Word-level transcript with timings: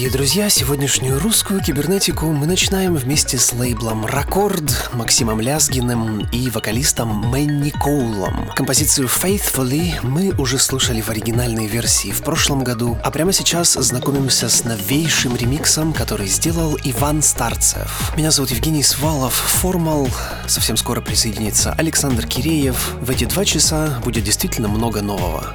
Дорогие 0.00 0.16
друзья. 0.16 0.48
Сегодняшнюю 0.48 1.20
русскую 1.20 1.60
кибернетику 1.60 2.24
мы 2.32 2.46
начинаем 2.46 2.94
вместе 2.94 3.36
с 3.36 3.52
лейблом 3.52 4.06
Ракорд, 4.06 4.90
Максимом 4.94 5.42
Лязгиным 5.42 6.26
и 6.32 6.48
вокалистом 6.48 7.08
Мэнни 7.08 7.68
Коулом. 7.68 8.48
Композицию 8.56 9.08
Faithfully 9.08 9.92
мы 10.02 10.30
уже 10.38 10.58
слушали 10.58 11.02
в 11.02 11.10
оригинальной 11.10 11.66
версии 11.66 12.12
в 12.12 12.22
прошлом 12.22 12.64
году, 12.64 12.96
а 13.04 13.10
прямо 13.10 13.34
сейчас 13.34 13.74
знакомимся 13.74 14.48
с 14.48 14.64
новейшим 14.64 15.36
ремиксом, 15.36 15.92
который 15.92 16.28
сделал 16.28 16.78
Иван 16.82 17.20
Старцев. 17.20 18.16
Меня 18.16 18.30
зовут 18.30 18.52
Евгений 18.52 18.82
Свалов, 18.82 19.34
Формал. 19.34 20.08
Совсем 20.46 20.78
скоро 20.78 21.02
присоединится 21.02 21.74
Александр 21.74 22.26
Киреев. 22.26 22.94
В 23.02 23.10
эти 23.10 23.26
два 23.26 23.44
часа 23.44 24.00
будет 24.02 24.24
действительно 24.24 24.68
много 24.68 25.02
нового. 25.02 25.54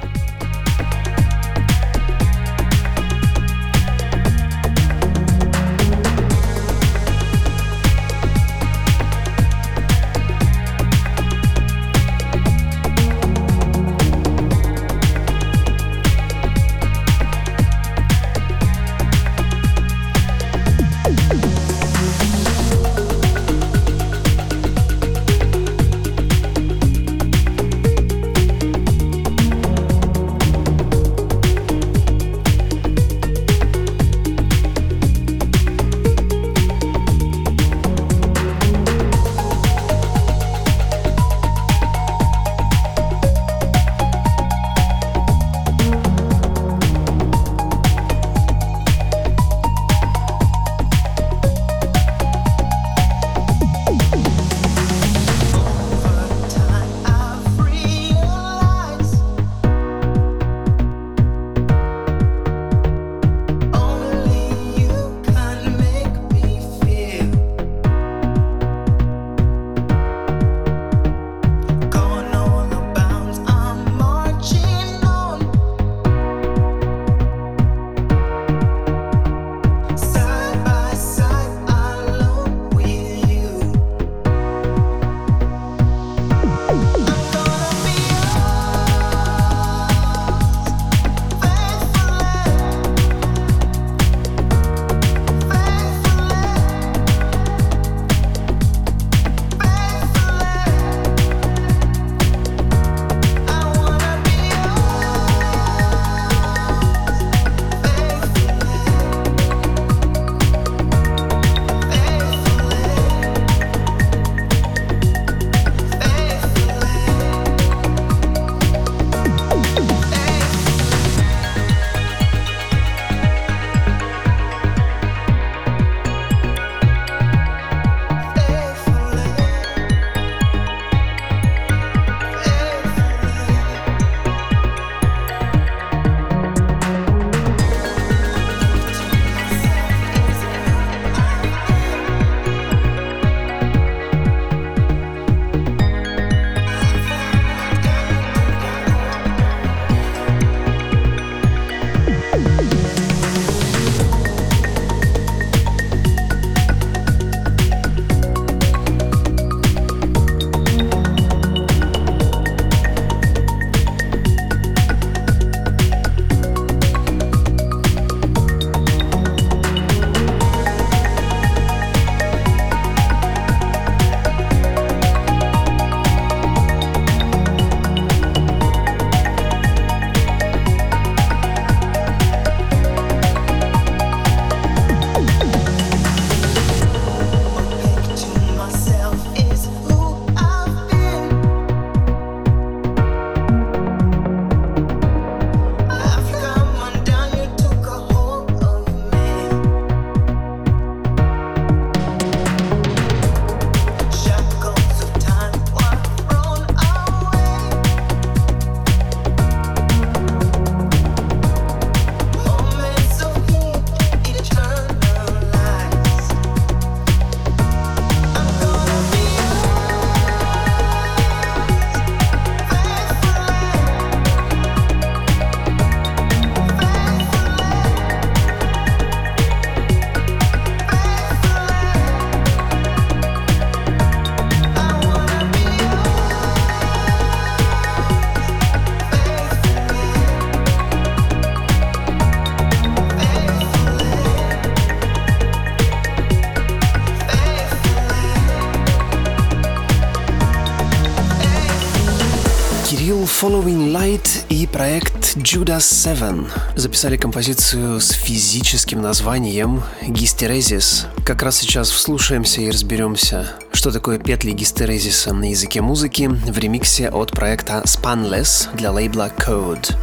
Judas 255.46 255.78
Seven 255.78 256.50
записали 256.74 257.16
композицию 257.16 258.00
с 258.00 258.10
физическим 258.10 259.00
названием 259.00 259.80
Гистерезис. 260.02 261.06
Как 261.24 261.40
раз 261.44 261.58
сейчас 261.58 261.88
вслушаемся 261.88 262.62
и 262.62 262.68
разберемся, 262.68 263.52
что 263.72 263.92
такое 263.92 264.18
петли 264.18 264.50
гистерезиса 264.50 265.32
на 265.32 265.50
языке 265.50 265.82
музыки 265.82 266.26
в 266.26 266.58
ремиксе 266.58 267.10
от 267.10 267.30
проекта 267.30 267.84
Spanless 267.86 268.76
для 268.76 268.90
лейбла 268.90 269.30
Code. 269.38 269.94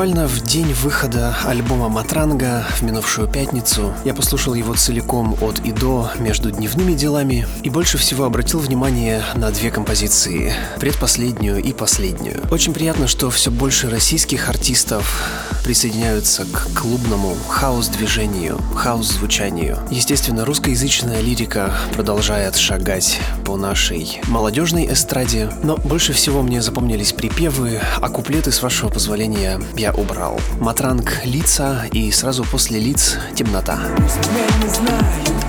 Буквально 0.00 0.28
в 0.28 0.40
день 0.40 0.72
выхода 0.72 1.36
альбома 1.44 1.90
Матранга 1.90 2.64
в 2.78 2.80
минувшую 2.80 3.28
пятницу 3.28 3.92
я 4.02 4.14
послушал 4.14 4.54
его 4.54 4.72
целиком 4.72 5.36
от 5.42 5.58
и 5.58 5.72
до 5.72 6.10
между 6.18 6.50
дневными 6.50 6.94
делами 6.94 7.46
и 7.62 7.68
больше 7.68 7.98
всего 7.98 8.24
обратил 8.24 8.60
внимание 8.60 9.22
на 9.34 9.50
две 9.50 9.70
композиции, 9.70 10.54
предпоследнюю 10.78 11.62
и 11.62 11.74
последнюю. 11.74 12.40
Очень 12.50 12.72
приятно, 12.72 13.08
что 13.08 13.28
все 13.28 13.50
больше 13.50 13.90
российских 13.90 14.48
артистов 14.48 15.22
присоединяются 15.64 16.46
к 16.46 16.80
клубному 16.80 17.36
хаос-движению, 17.48 18.58
хаос-звучанию. 18.74 19.78
Естественно, 19.90 20.46
русскоязычная 20.46 21.20
лирика 21.20 21.74
продолжает 21.92 22.56
шагать 22.56 23.20
по 23.44 23.58
нашей 23.58 24.20
молодежной 24.28 24.90
эстраде, 24.90 25.50
но 25.62 25.76
больше 25.76 26.14
всего 26.14 26.40
мне 26.40 26.62
запомнились 26.62 27.12
припевы, 27.12 27.80
а 28.00 28.08
куплеты, 28.08 28.50
с 28.50 28.62
вашего 28.62 28.88
позволения, 28.88 29.60
я 29.90 30.02
убрал. 30.02 30.40
Матранг 30.58 31.24
лица 31.24 31.84
и 31.92 32.10
сразу 32.10 32.44
после 32.44 32.78
лиц 32.78 33.18
темнота. 33.34 33.78
Пусть 33.96 34.18
меня 34.30 34.46
не 34.62 34.68
знают, 34.68 35.44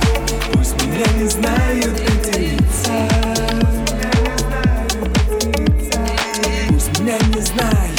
пусть 0.54 0.76
меня 0.84 1.06
не 1.18 1.28
знают 1.28 2.00
эти 2.00 2.40
лица. 2.40 3.08
Пусть 6.70 7.00
меня 7.00 7.18
не 7.34 7.42
знают, 7.42 7.91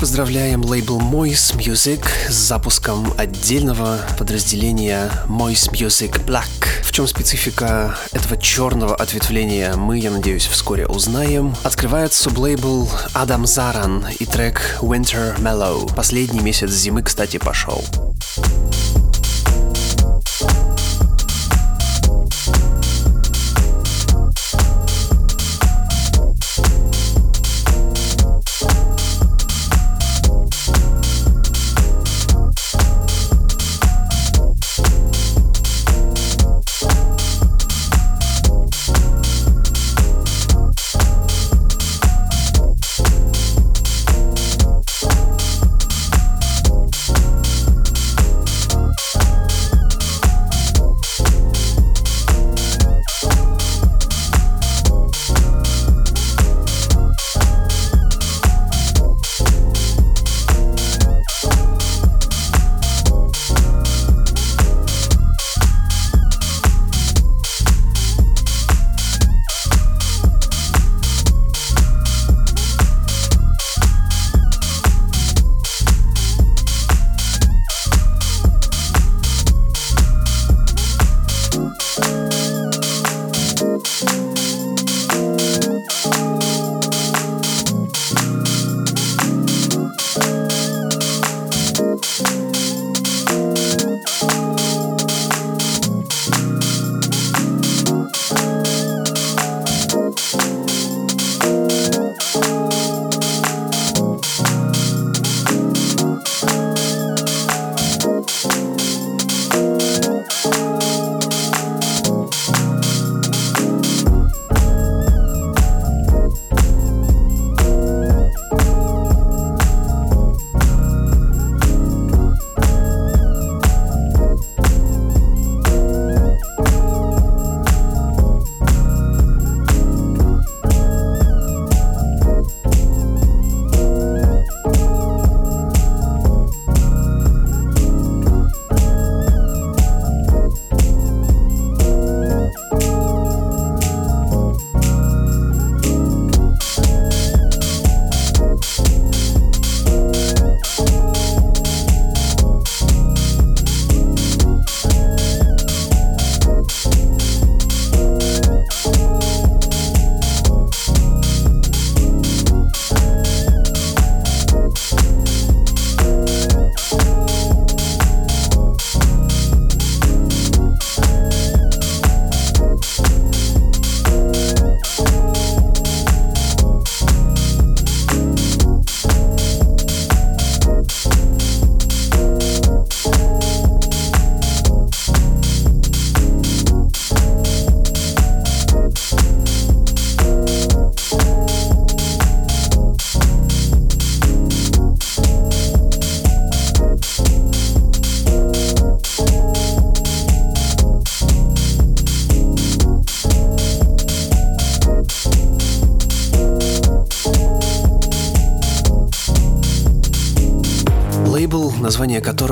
поздравляем 0.00 0.64
лейбл 0.64 0.98
Moise 0.98 1.54
Music 1.58 2.02
с 2.26 2.32
запуском 2.32 3.12
отдельного 3.18 3.98
подразделения 4.18 5.10
Moise 5.28 5.70
Music 5.72 6.24
Black. 6.24 6.48
В 6.82 6.90
чем 6.90 7.06
специфика 7.06 7.94
этого 8.10 8.38
черного 8.38 8.96
ответвления, 8.96 9.74
мы, 9.76 9.98
я 9.98 10.10
надеюсь, 10.10 10.46
вскоре 10.46 10.86
узнаем. 10.86 11.54
Открывает 11.64 12.14
сублейбл 12.14 12.88
Адам 13.12 13.46
Заран 13.46 14.06
и 14.18 14.24
трек 14.24 14.78
Winter 14.80 15.38
Mellow. 15.38 15.94
Последний 15.94 16.40
месяц 16.40 16.70
зимы, 16.70 17.02
кстати, 17.02 17.36
пошел. 17.36 17.84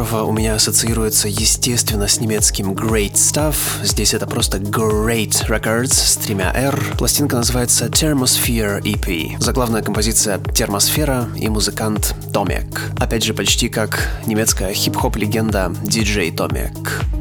Которого 0.09 0.31
у 0.31 0.33
меня 0.33 0.55
ассоциируется, 0.55 1.29
естественно, 1.29 2.09
с 2.09 2.19
немецким 2.19 2.73
Great 2.73 3.13
Stuff. 3.13 3.57
Здесь 3.83 4.15
это 4.15 4.27
просто 4.27 4.57
Great 4.57 5.47
Records 5.49 5.93
с 5.93 6.17
тремя 6.17 6.51
R. 6.55 6.97
Пластинка 6.97 7.37
называется 7.37 7.87
Thermosphere 7.87 8.81
EP. 8.81 9.39
Заглавная 9.39 9.83
композиция 9.83 10.39
«Термосфера» 10.39 11.29
и 11.37 11.49
музыкант 11.49 12.15
Томек. 12.33 12.91
Опять 12.99 13.25
же, 13.25 13.35
почти 13.35 13.69
как 13.69 14.09
немецкая 14.25 14.73
хип-хоп 14.73 15.17
легенда 15.17 15.73
DJ 15.85 16.35
Томек. 16.35 17.18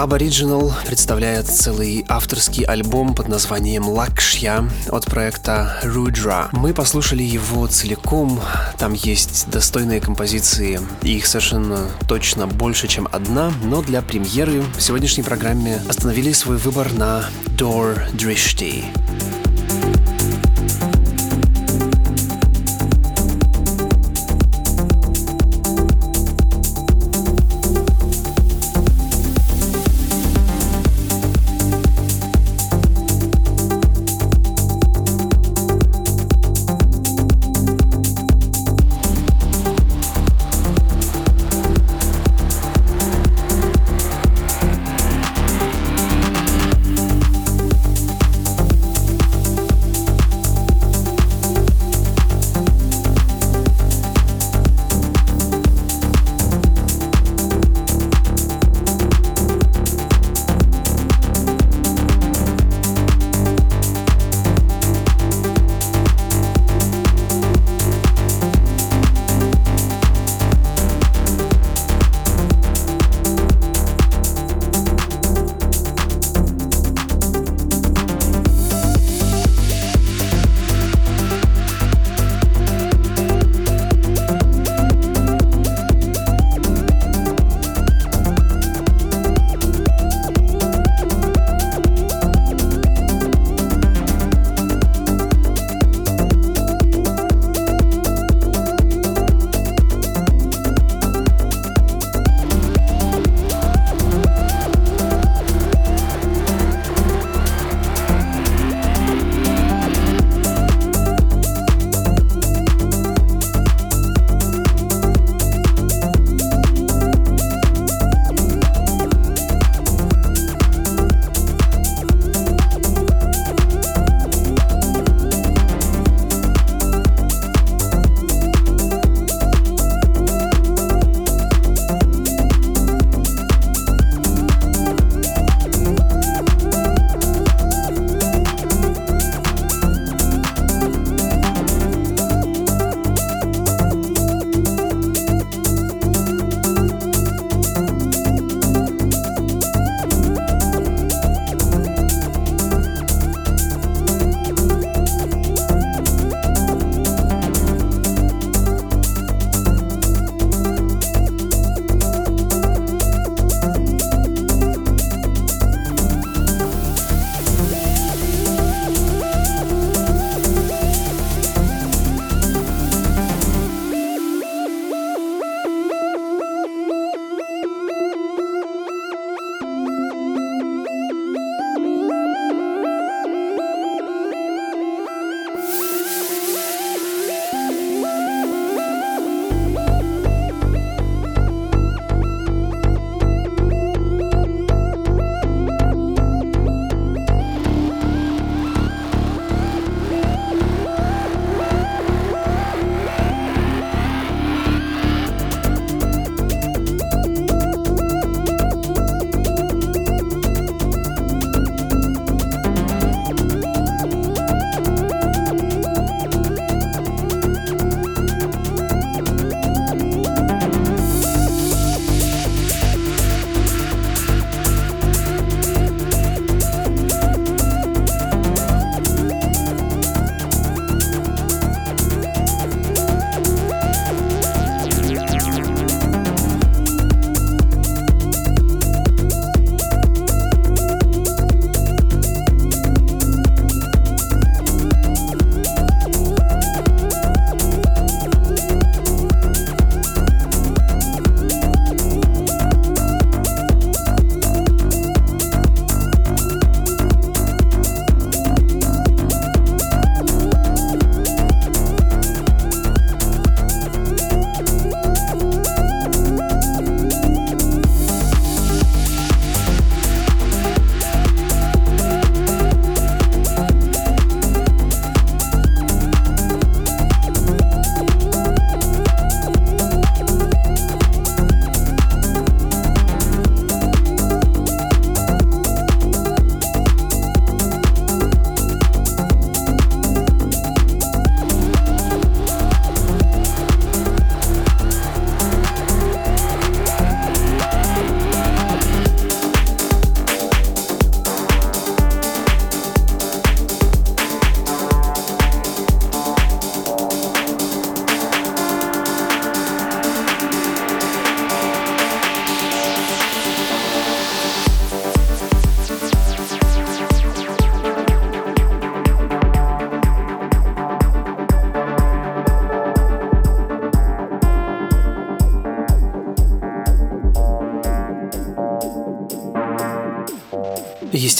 Aboriginal 0.00 0.72
представляет 0.86 1.46
целый 1.46 2.06
авторский 2.08 2.64
альбом 2.64 3.14
под 3.14 3.28
названием 3.28 3.86
«Лакшья» 3.86 4.64
от 4.88 5.04
проекта 5.04 5.78
Rudra. 5.84 6.48
Мы 6.52 6.72
послушали 6.72 7.22
его 7.22 7.66
целиком, 7.66 8.40
там 8.78 8.94
есть 8.94 9.50
достойные 9.50 10.00
композиции, 10.00 10.80
и 11.02 11.16
их 11.16 11.26
совершенно 11.26 11.90
точно 12.08 12.46
больше, 12.46 12.88
чем 12.88 13.08
одна, 13.12 13.52
но 13.62 13.82
для 13.82 14.00
премьеры 14.00 14.62
в 14.74 14.80
сегодняшней 14.80 15.22
программе 15.22 15.82
остановили 15.86 16.32
свой 16.32 16.56
выбор 16.56 16.90
на 16.94 17.26
Door 17.58 18.10
Drishti. 18.12 18.86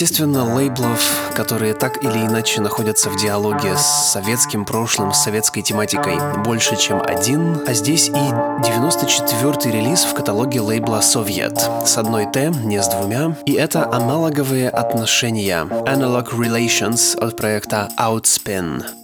Естественно, 0.00 0.54
лейблов, 0.54 0.98
которые 1.36 1.74
так 1.74 2.02
или 2.02 2.24
иначе 2.24 2.62
находятся 2.62 3.10
в 3.10 3.20
диалоге 3.20 3.76
с 3.76 4.12
советским 4.12 4.64
прошлым, 4.64 5.12
с 5.12 5.22
советской 5.22 5.60
тематикой, 5.60 6.16
больше, 6.42 6.76
чем 6.76 7.02
один, 7.02 7.60
а 7.66 7.74
здесь 7.74 8.08
и 8.08 8.12
94-й 8.12 9.70
релиз 9.70 10.04
в 10.04 10.14
каталоге 10.14 10.62
лейбла 10.62 11.02
«Совет» 11.02 11.58
с 11.84 11.98
одной 11.98 12.24
«Т», 12.32 12.50
не 12.64 12.82
с 12.82 12.88
двумя, 12.88 13.36
и 13.44 13.52
это 13.52 13.92
аналоговые 13.92 14.70
отношения. 14.70 15.64
Analog 15.64 16.30
Relations 16.30 17.18
от 17.18 17.36
проекта 17.36 17.90
Outspin. 17.98 18.99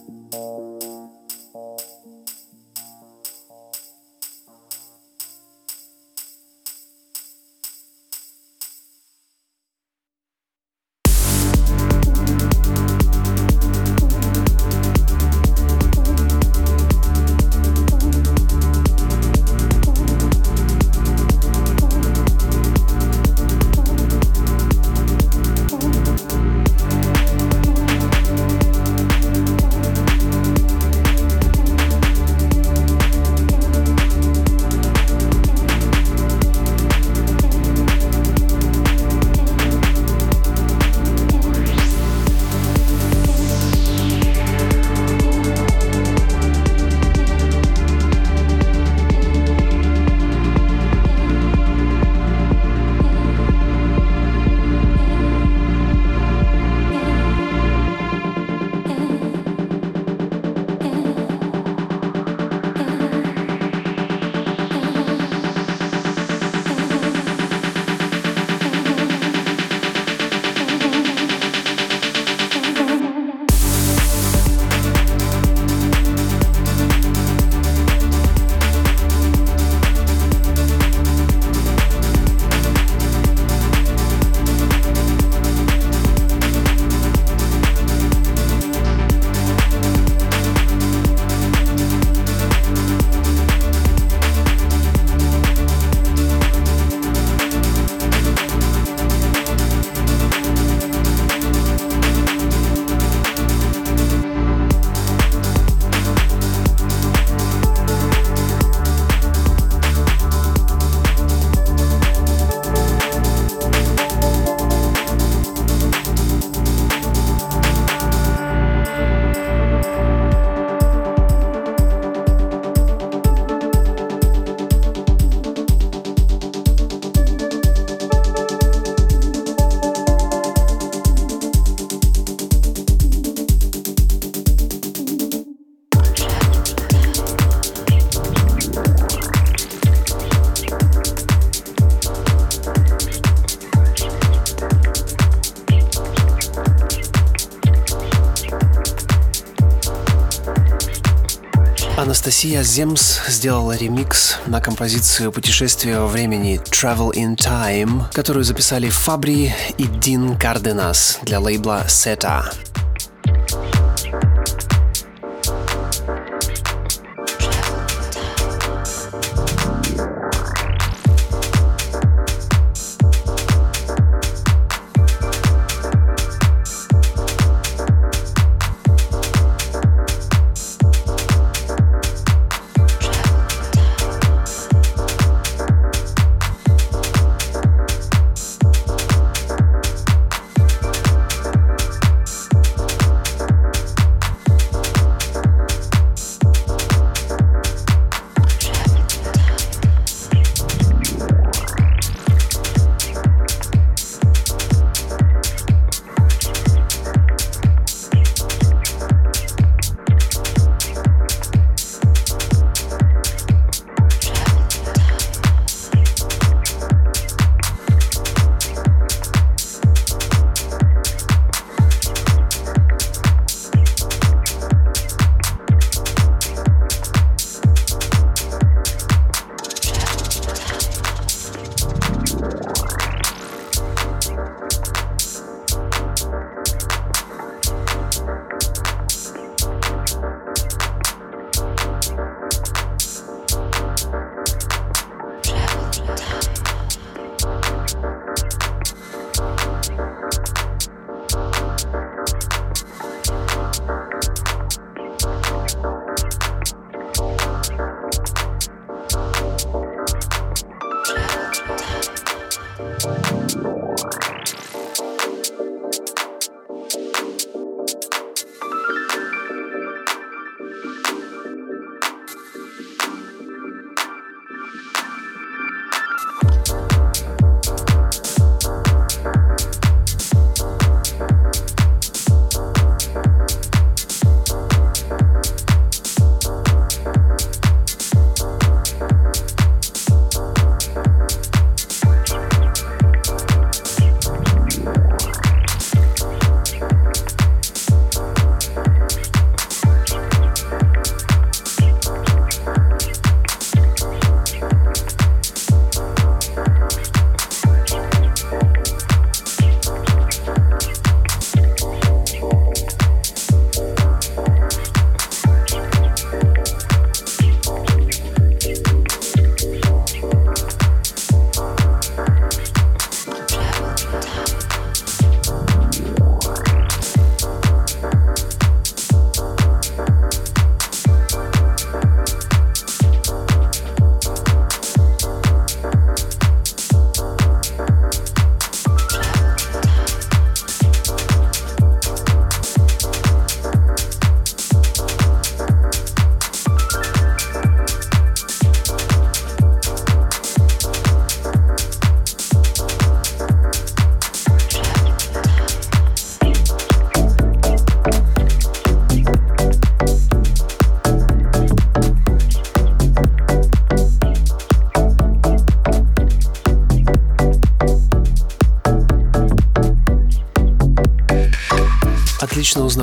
Анастасия 152.37 152.63
Земс 152.63 153.21
сделала 153.29 153.75
ремикс 153.79 154.37
на 154.47 154.61
композицию 154.61 155.33
«Путешествие 155.33 156.01
во 156.01 156.07
времени» 156.07 156.61
Travel 156.65 157.15
in 157.15 157.35
Time, 157.35 158.13
которую 158.13 158.45
записали 158.45 158.91
Фабри 158.91 159.55
и 159.79 159.85
Дин 159.85 160.37
Карденас 160.37 161.19
для 161.23 161.41
лейбла 161.41 161.87
Seta. 161.87 162.53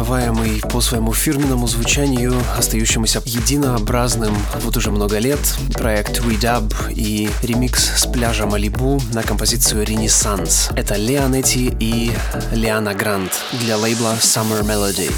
Узнаваемый 0.04 0.62
по 0.70 0.82
своему 0.82 1.14
фирменному 1.14 1.66
звучанию, 1.66 2.34
остающемуся 2.58 3.22
единообразным 3.24 4.36
вот 4.62 4.76
уже 4.76 4.92
много 4.92 5.18
лет, 5.18 5.40
проект 5.76 6.20
Redub 6.20 6.74
и 6.90 7.30
ремикс 7.42 8.02
с 8.02 8.06
пляжа 8.08 8.46
Малибу 8.46 9.02
на 9.14 9.24
композицию 9.24 9.86
«Ренессанс». 9.86 10.70
Это 10.76 10.96
Леонетти 10.96 11.74
и 11.80 12.12
Лиана 12.52 12.94
Грант 12.94 13.32
для 13.54 13.78
лейбла 13.78 14.18
Summer 14.20 14.62
Melody. 14.62 15.10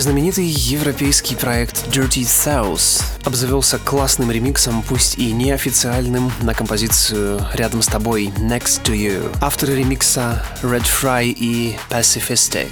Знаменитый 0.00 0.46
европейский 0.46 1.36
проект 1.36 1.88
Dirty 1.88 2.22
South 2.22 3.02
обзавелся 3.22 3.78
классным 3.78 4.30
ремиксом, 4.30 4.82
пусть 4.82 5.18
и 5.18 5.30
неофициальным, 5.30 6.32
на 6.40 6.54
композицию 6.54 7.46
«Рядом 7.52 7.82
с 7.82 7.86
тобой» 7.86 8.32
Next 8.38 8.82
to 8.82 8.94
You. 8.94 9.30
Авторы 9.42 9.74
ремикса 9.74 10.42
Red 10.62 10.86
Fry 10.86 11.26
и 11.26 11.76
Pacifistic. 11.90 12.70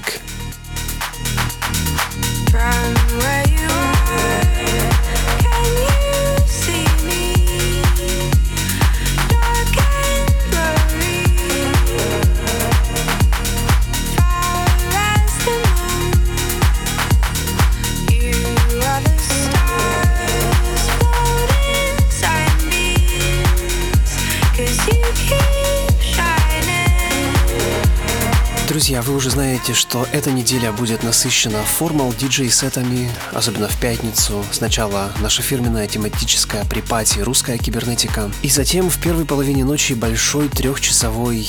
Друзья, 28.99 29.13
вы 29.13 29.19
уже 29.19 29.31
знаете, 29.31 29.75
что 29.75 30.09
эта 30.11 30.33
неделя 30.33 30.73
будет 30.73 31.05
насыщена 31.05 31.63
формал 31.63 32.13
диджей-сетами, 32.13 33.09
особенно 33.33 33.69
в 33.69 33.81
пятницу. 33.81 34.45
Сначала 34.51 35.13
наша 35.21 35.41
фирменная 35.41 35.87
тематическая 35.87 36.65
припати 36.65 37.21
«Русская 37.21 37.59
кибернетика». 37.59 38.29
И 38.43 38.49
затем 38.49 38.91
в 38.91 39.01
первой 39.01 39.25
половине 39.25 39.65
ночи 39.65 39.93
большой 39.93 40.49
трехчасовой 40.49 41.49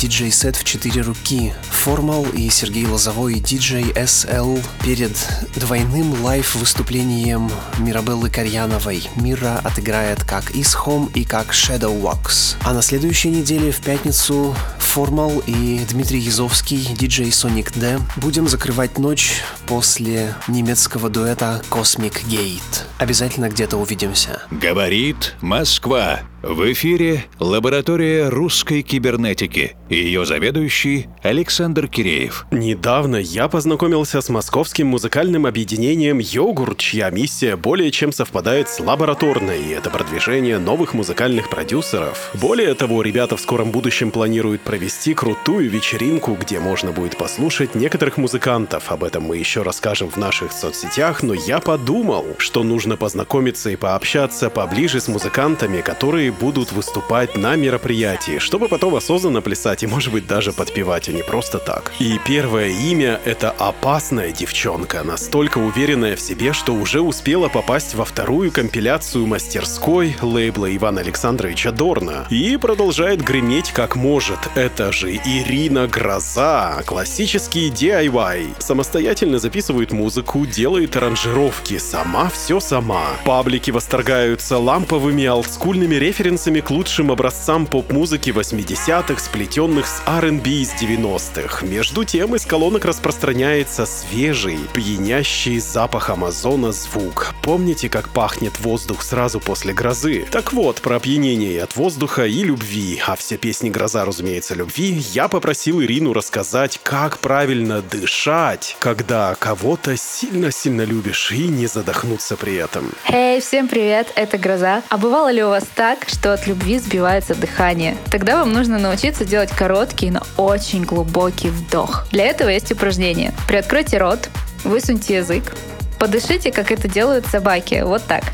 диджей-сет 0.00 0.56
в 0.56 0.64
четыре 0.64 1.02
руки. 1.02 1.52
Формал 1.70 2.24
и 2.26 2.48
Сергей 2.50 2.86
Лозовой, 2.86 3.40
диджей 3.40 3.92
SL, 3.92 4.64
перед 4.84 5.12
двойным 5.56 6.22
лайв-выступлением 6.22 7.50
Мирабеллы 7.78 8.30
Карьяновой. 8.30 9.08
Мира 9.16 9.60
отыграет 9.64 10.24
как 10.24 10.50
Is 10.50 10.76
Home 10.84 11.10
и 11.14 11.24
как 11.24 11.52
Shadow 11.52 12.00
Walks. 12.00 12.56
А 12.62 12.72
на 12.72 12.82
следующей 12.82 13.30
неделе 13.30 13.72
в 13.72 13.80
пятницу 13.80 14.54
Формал 14.78 15.42
и 15.46 15.80
Дмитрий 15.88 16.20
Язовский, 16.20 16.94
диджей 16.94 17.30
Sonic 17.30 17.78
D. 17.78 17.98
Будем 18.16 18.46
закрывать 18.46 18.98
ночь 18.98 19.42
после 19.66 20.34
немецкого 20.48 21.08
дуэта 21.08 21.62
Cosmic 21.70 22.24
Gate. 22.26 22.82
Обязательно 22.98 23.48
где-то 23.48 23.78
увидимся. 23.78 24.42
Говорит 24.50 25.34
Москва. 25.40 26.20
В 26.42 26.72
эфире 26.72 27.26
лаборатория 27.38 28.28
русской 28.28 28.82
кибернетики 28.82 29.76
и 29.88 29.94
ее 29.94 30.26
заведующий 30.26 31.06
Александр 31.22 31.86
Киреев. 31.86 32.46
Недавно 32.50 33.14
я 33.14 33.46
познакомился 33.46 34.20
с 34.20 34.28
московским 34.28 34.88
музыкальным 34.88 35.46
объединением 35.46 36.18
«Йогурт», 36.18 36.78
чья 36.78 37.10
миссия 37.10 37.54
более 37.54 37.92
чем 37.92 38.10
совпадает 38.10 38.68
с 38.68 38.80
лабораторной, 38.80 39.62
и 39.62 39.68
это 39.68 39.88
продвижение 39.88 40.58
новых 40.58 40.94
музыкальных 40.94 41.48
продюсеров. 41.48 42.32
Более 42.34 42.74
того, 42.74 43.02
ребята 43.02 43.36
в 43.36 43.40
скором 43.40 43.70
будущем 43.70 44.10
планируют 44.10 44.62
провести 44.62 45.14
крутую 45.14 45.70
вечеринку, 45.70 46.36
где 46.40 46.58
можно 46.58 46.90
будет 46.90 47.16
послушать 47.16 47.76
некоторых 47.76 48.16
музыкантов. 48.16 48.90
Об 48.90 49.04
этом 49.04 49.22
мы 49.22 49.36
еще 49.36 49.62
расскажем 49.62 50.10
в 50.10 50.16
наших 50.16 50.50
соцсетях, 50.50 51.22
но 51.22 51.34
я 51.34 51.60
подумал, 51.60 52.26
что 52.38 52.64
нужно 52.64 52.96
познакомиться 52.96 53.70
и 53.70 53.76
пообщаться 53.76 54.50
поближе 54.50 55.00
с 55.00 55.06
музыкантами, 55.06 55.82
которые 55.82 56.31
будут 56.32 56.72
выступать 56.72 57.36
на 57.36 57.54
мероприятии, 57.56 58.38
чтобы 58.38 58.68
потом 58.68 58.94
осознанно 58.94 59.42
плясать 59.42 59.82
и, 59.82 59.86
может 59.86 60.12
быть, 60.12 60.26
даже 60.26 60.52
подпевать, 60.52 61.08
а 61.08 61.12
не 61.12 61.22
просто 61.22 61.58
так. 61.58 61.92
И 61.98 62.18
первое 62.26 62.68
имя— 62.68 63.20
это 63.24 63.50
опасная 63.50 64.32
девчонка, 64.32 65.02
настолько 65.02 65.58
уверенная 65.58 66.16
в 66.16 66.20
себе, 66.20 66.52
что 66.52 66.72
уже 66.74 67.00
успела 67.00 67.48
попасть 67.48 67.94
во 67.94 68.04
вторую 68.04 68.50
компиляцию 68.50 69.26
мастерской 69.26 70.16
лейбла 70.22 70.74
Ивана 70.74 71.02
Александровича 71.02 71.70
Дорна. 71.70 72.26
И 72.30 72.56
продолжает 72.56 73.22
греметь 73.22 73.70
как 73.72 73.94
может. 73.96 74.38
Это 74.54 74.92
же 74.92 75.14
Ирина 75.14 75.86
Гроза, 75.86 76.82
классический 76.86 77.70
DIY. 77.70 78.54
Самостоятельно 78.58 79.38
записывает 79.38 79.92
музыку, 79.92 80.46
делает 80.46 80.96
аранжировки, 80.96 81.78
сама 81.78 82.30
все 82.30 82.58
сама. 82.58 83.04
Паблики 83.24 83.70
восторгаются 83.70 84.58
ламповыми 84.58 85.26
олдскульными 85.26 85.96
референсами 85.96 86.21
к 86.22 86.70
лучшим 86.70 87.10
образцам 87.10 87.66
поп-музыки 87.66 88.30
80-х, 88.30 89.18
сплетенных 89.18 89.88
с 89.88 90.00
R&B 90.06 90.48
из 90.50 90.72
90-х. 90.74 91.66
Между 91.66 92.04
тем, 92.04 92.36
из 92.36 92.46
колонок 92.46 92.84
распространяется 92.84 93.86
свежий, 93.86 94.60
пьянящий 94.72 95.58
запах 95.58 96.10
Амазона 96.10 96.70
звук. 96.70 97.34
Помните, 97.42 97.88
как 97.88 98.10
пахнет 98.10 98.60
воздух 98.60 99.02
сразу 99.02 99.40
после 99.40 99.74
грозы? 99.74 100.24
Так 100.30 100.52
вот, 100.52 100.80
про 100.80 100.96
опьянение 100.96 101.60
от 101.60 101.74
воздуха 101.74 102.24
и 102.24 102.44
любви, 102.44 103.02
а 103.04 103.16
все 103.16 103.36
песни 103.36 103.70
«Гроза», 103.70 104.04
разумеется, 104.04 104.54
любви, 104.54 105.02
я 105.12 105.26
попросил 105.26 105.82
Ирину 105.82 106.12
рассказать, 106.12 106.78
как 106.84 107.18
правильно 107.18 107.82
дышать, 107.82 108.76
когда 108.78 109.34
кого-то 109.40 109.96
сильно-сильно 109.96 110.82
любишь 110.82 111.32
и 111.32 111.48
не 111.48 111.66
задохнуться 111.66 112.36
при 112.36 112.54
этом. 112.54 112.92
Эй, 113.08 113.40
всем 113.40 113.66
привет, 113.66 114.12
это 114.14 114.38
Гроза. 114.38 114.84
А 114.88 114.96
бывало 114.98 115.32
ли 115.32 115.42
у 115.42 115.48
вас 115.48 115.64
так, 115.74 116.11
что 116.12 116.32
от 116.34 116.46
любви 116.46 116.78
сбивается 116.78 117.34
дыхание? 117.34 117.96
Тогда 118.10 118.36
вам 118.36 118.52
нужно 118.52 118.78
научиться 118.78 119.24
делать 119.24 119.50
короткий, 119.50 120.10
но 120.10 120.22
очень 120.36 120.84
глубокий 120.84 121.48
вдох. 121.48 122.06
Для 122.12 122.26
этого 122.26 122.48
есть 122.48 122.70
упражнение. 122.70 123.32
Приоткройте 123.48 123.98
рот, 123.98 124.28
высуньте 124.64 125.16
язык, 125.16 125.54
подышите, 125.98 126.52
как 126.52 126.70
это 126.70 126.88
делают 126.88 127.26
собаки. 127.26 127.82
Вот 127.84 128.04
так. 128.04 128.24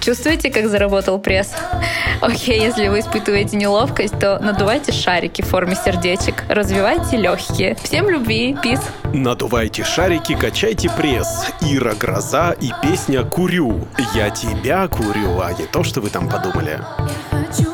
Чувствуете, 0.00 0.50
как 0.50 0.68
заработал 0.68 1.18
пресс? 1.18 1.52
Окей, 2.20 2.60
если 2.60 2.88
вы 2.88 3.00
испытываете 3.00 3.56
неловкость, 3.56 4.18
то 4.18 4.38
надувайте 4.38 4.92
шарики 4.92 5.42
в 5.42 5.46
форме 5.46 5.76
сердечек, 5.76 6.44
развивайте 6.48 7.16
легкие. 7.16 7.76
Всем 7.82 8.08
любви, 8.08 8.56
пис. 8.62 8.80
Надувайте 9.12 9.84
шарики, 9.84 10.34
качайте 10.34 10.90
пресс. 10.90 11.46
Ира 11.60 11.94
Гроза 11.94 12.52
и 12.52 12.72
песня 12.82 13.24
«Курю». 13.24 13.86
Я 14.14 14.30
тебя 14.30 14.86
курю, 14.88 15.40
а 15.40 15.52
не 15.52 15.66
то, 15.66 15.82
что 15.82 16.00
вы 16.00 16.10
там 16.10 16.28
подумали. 16.28 16.80
Я 17.30 17.38
хочу, 17.46 17.72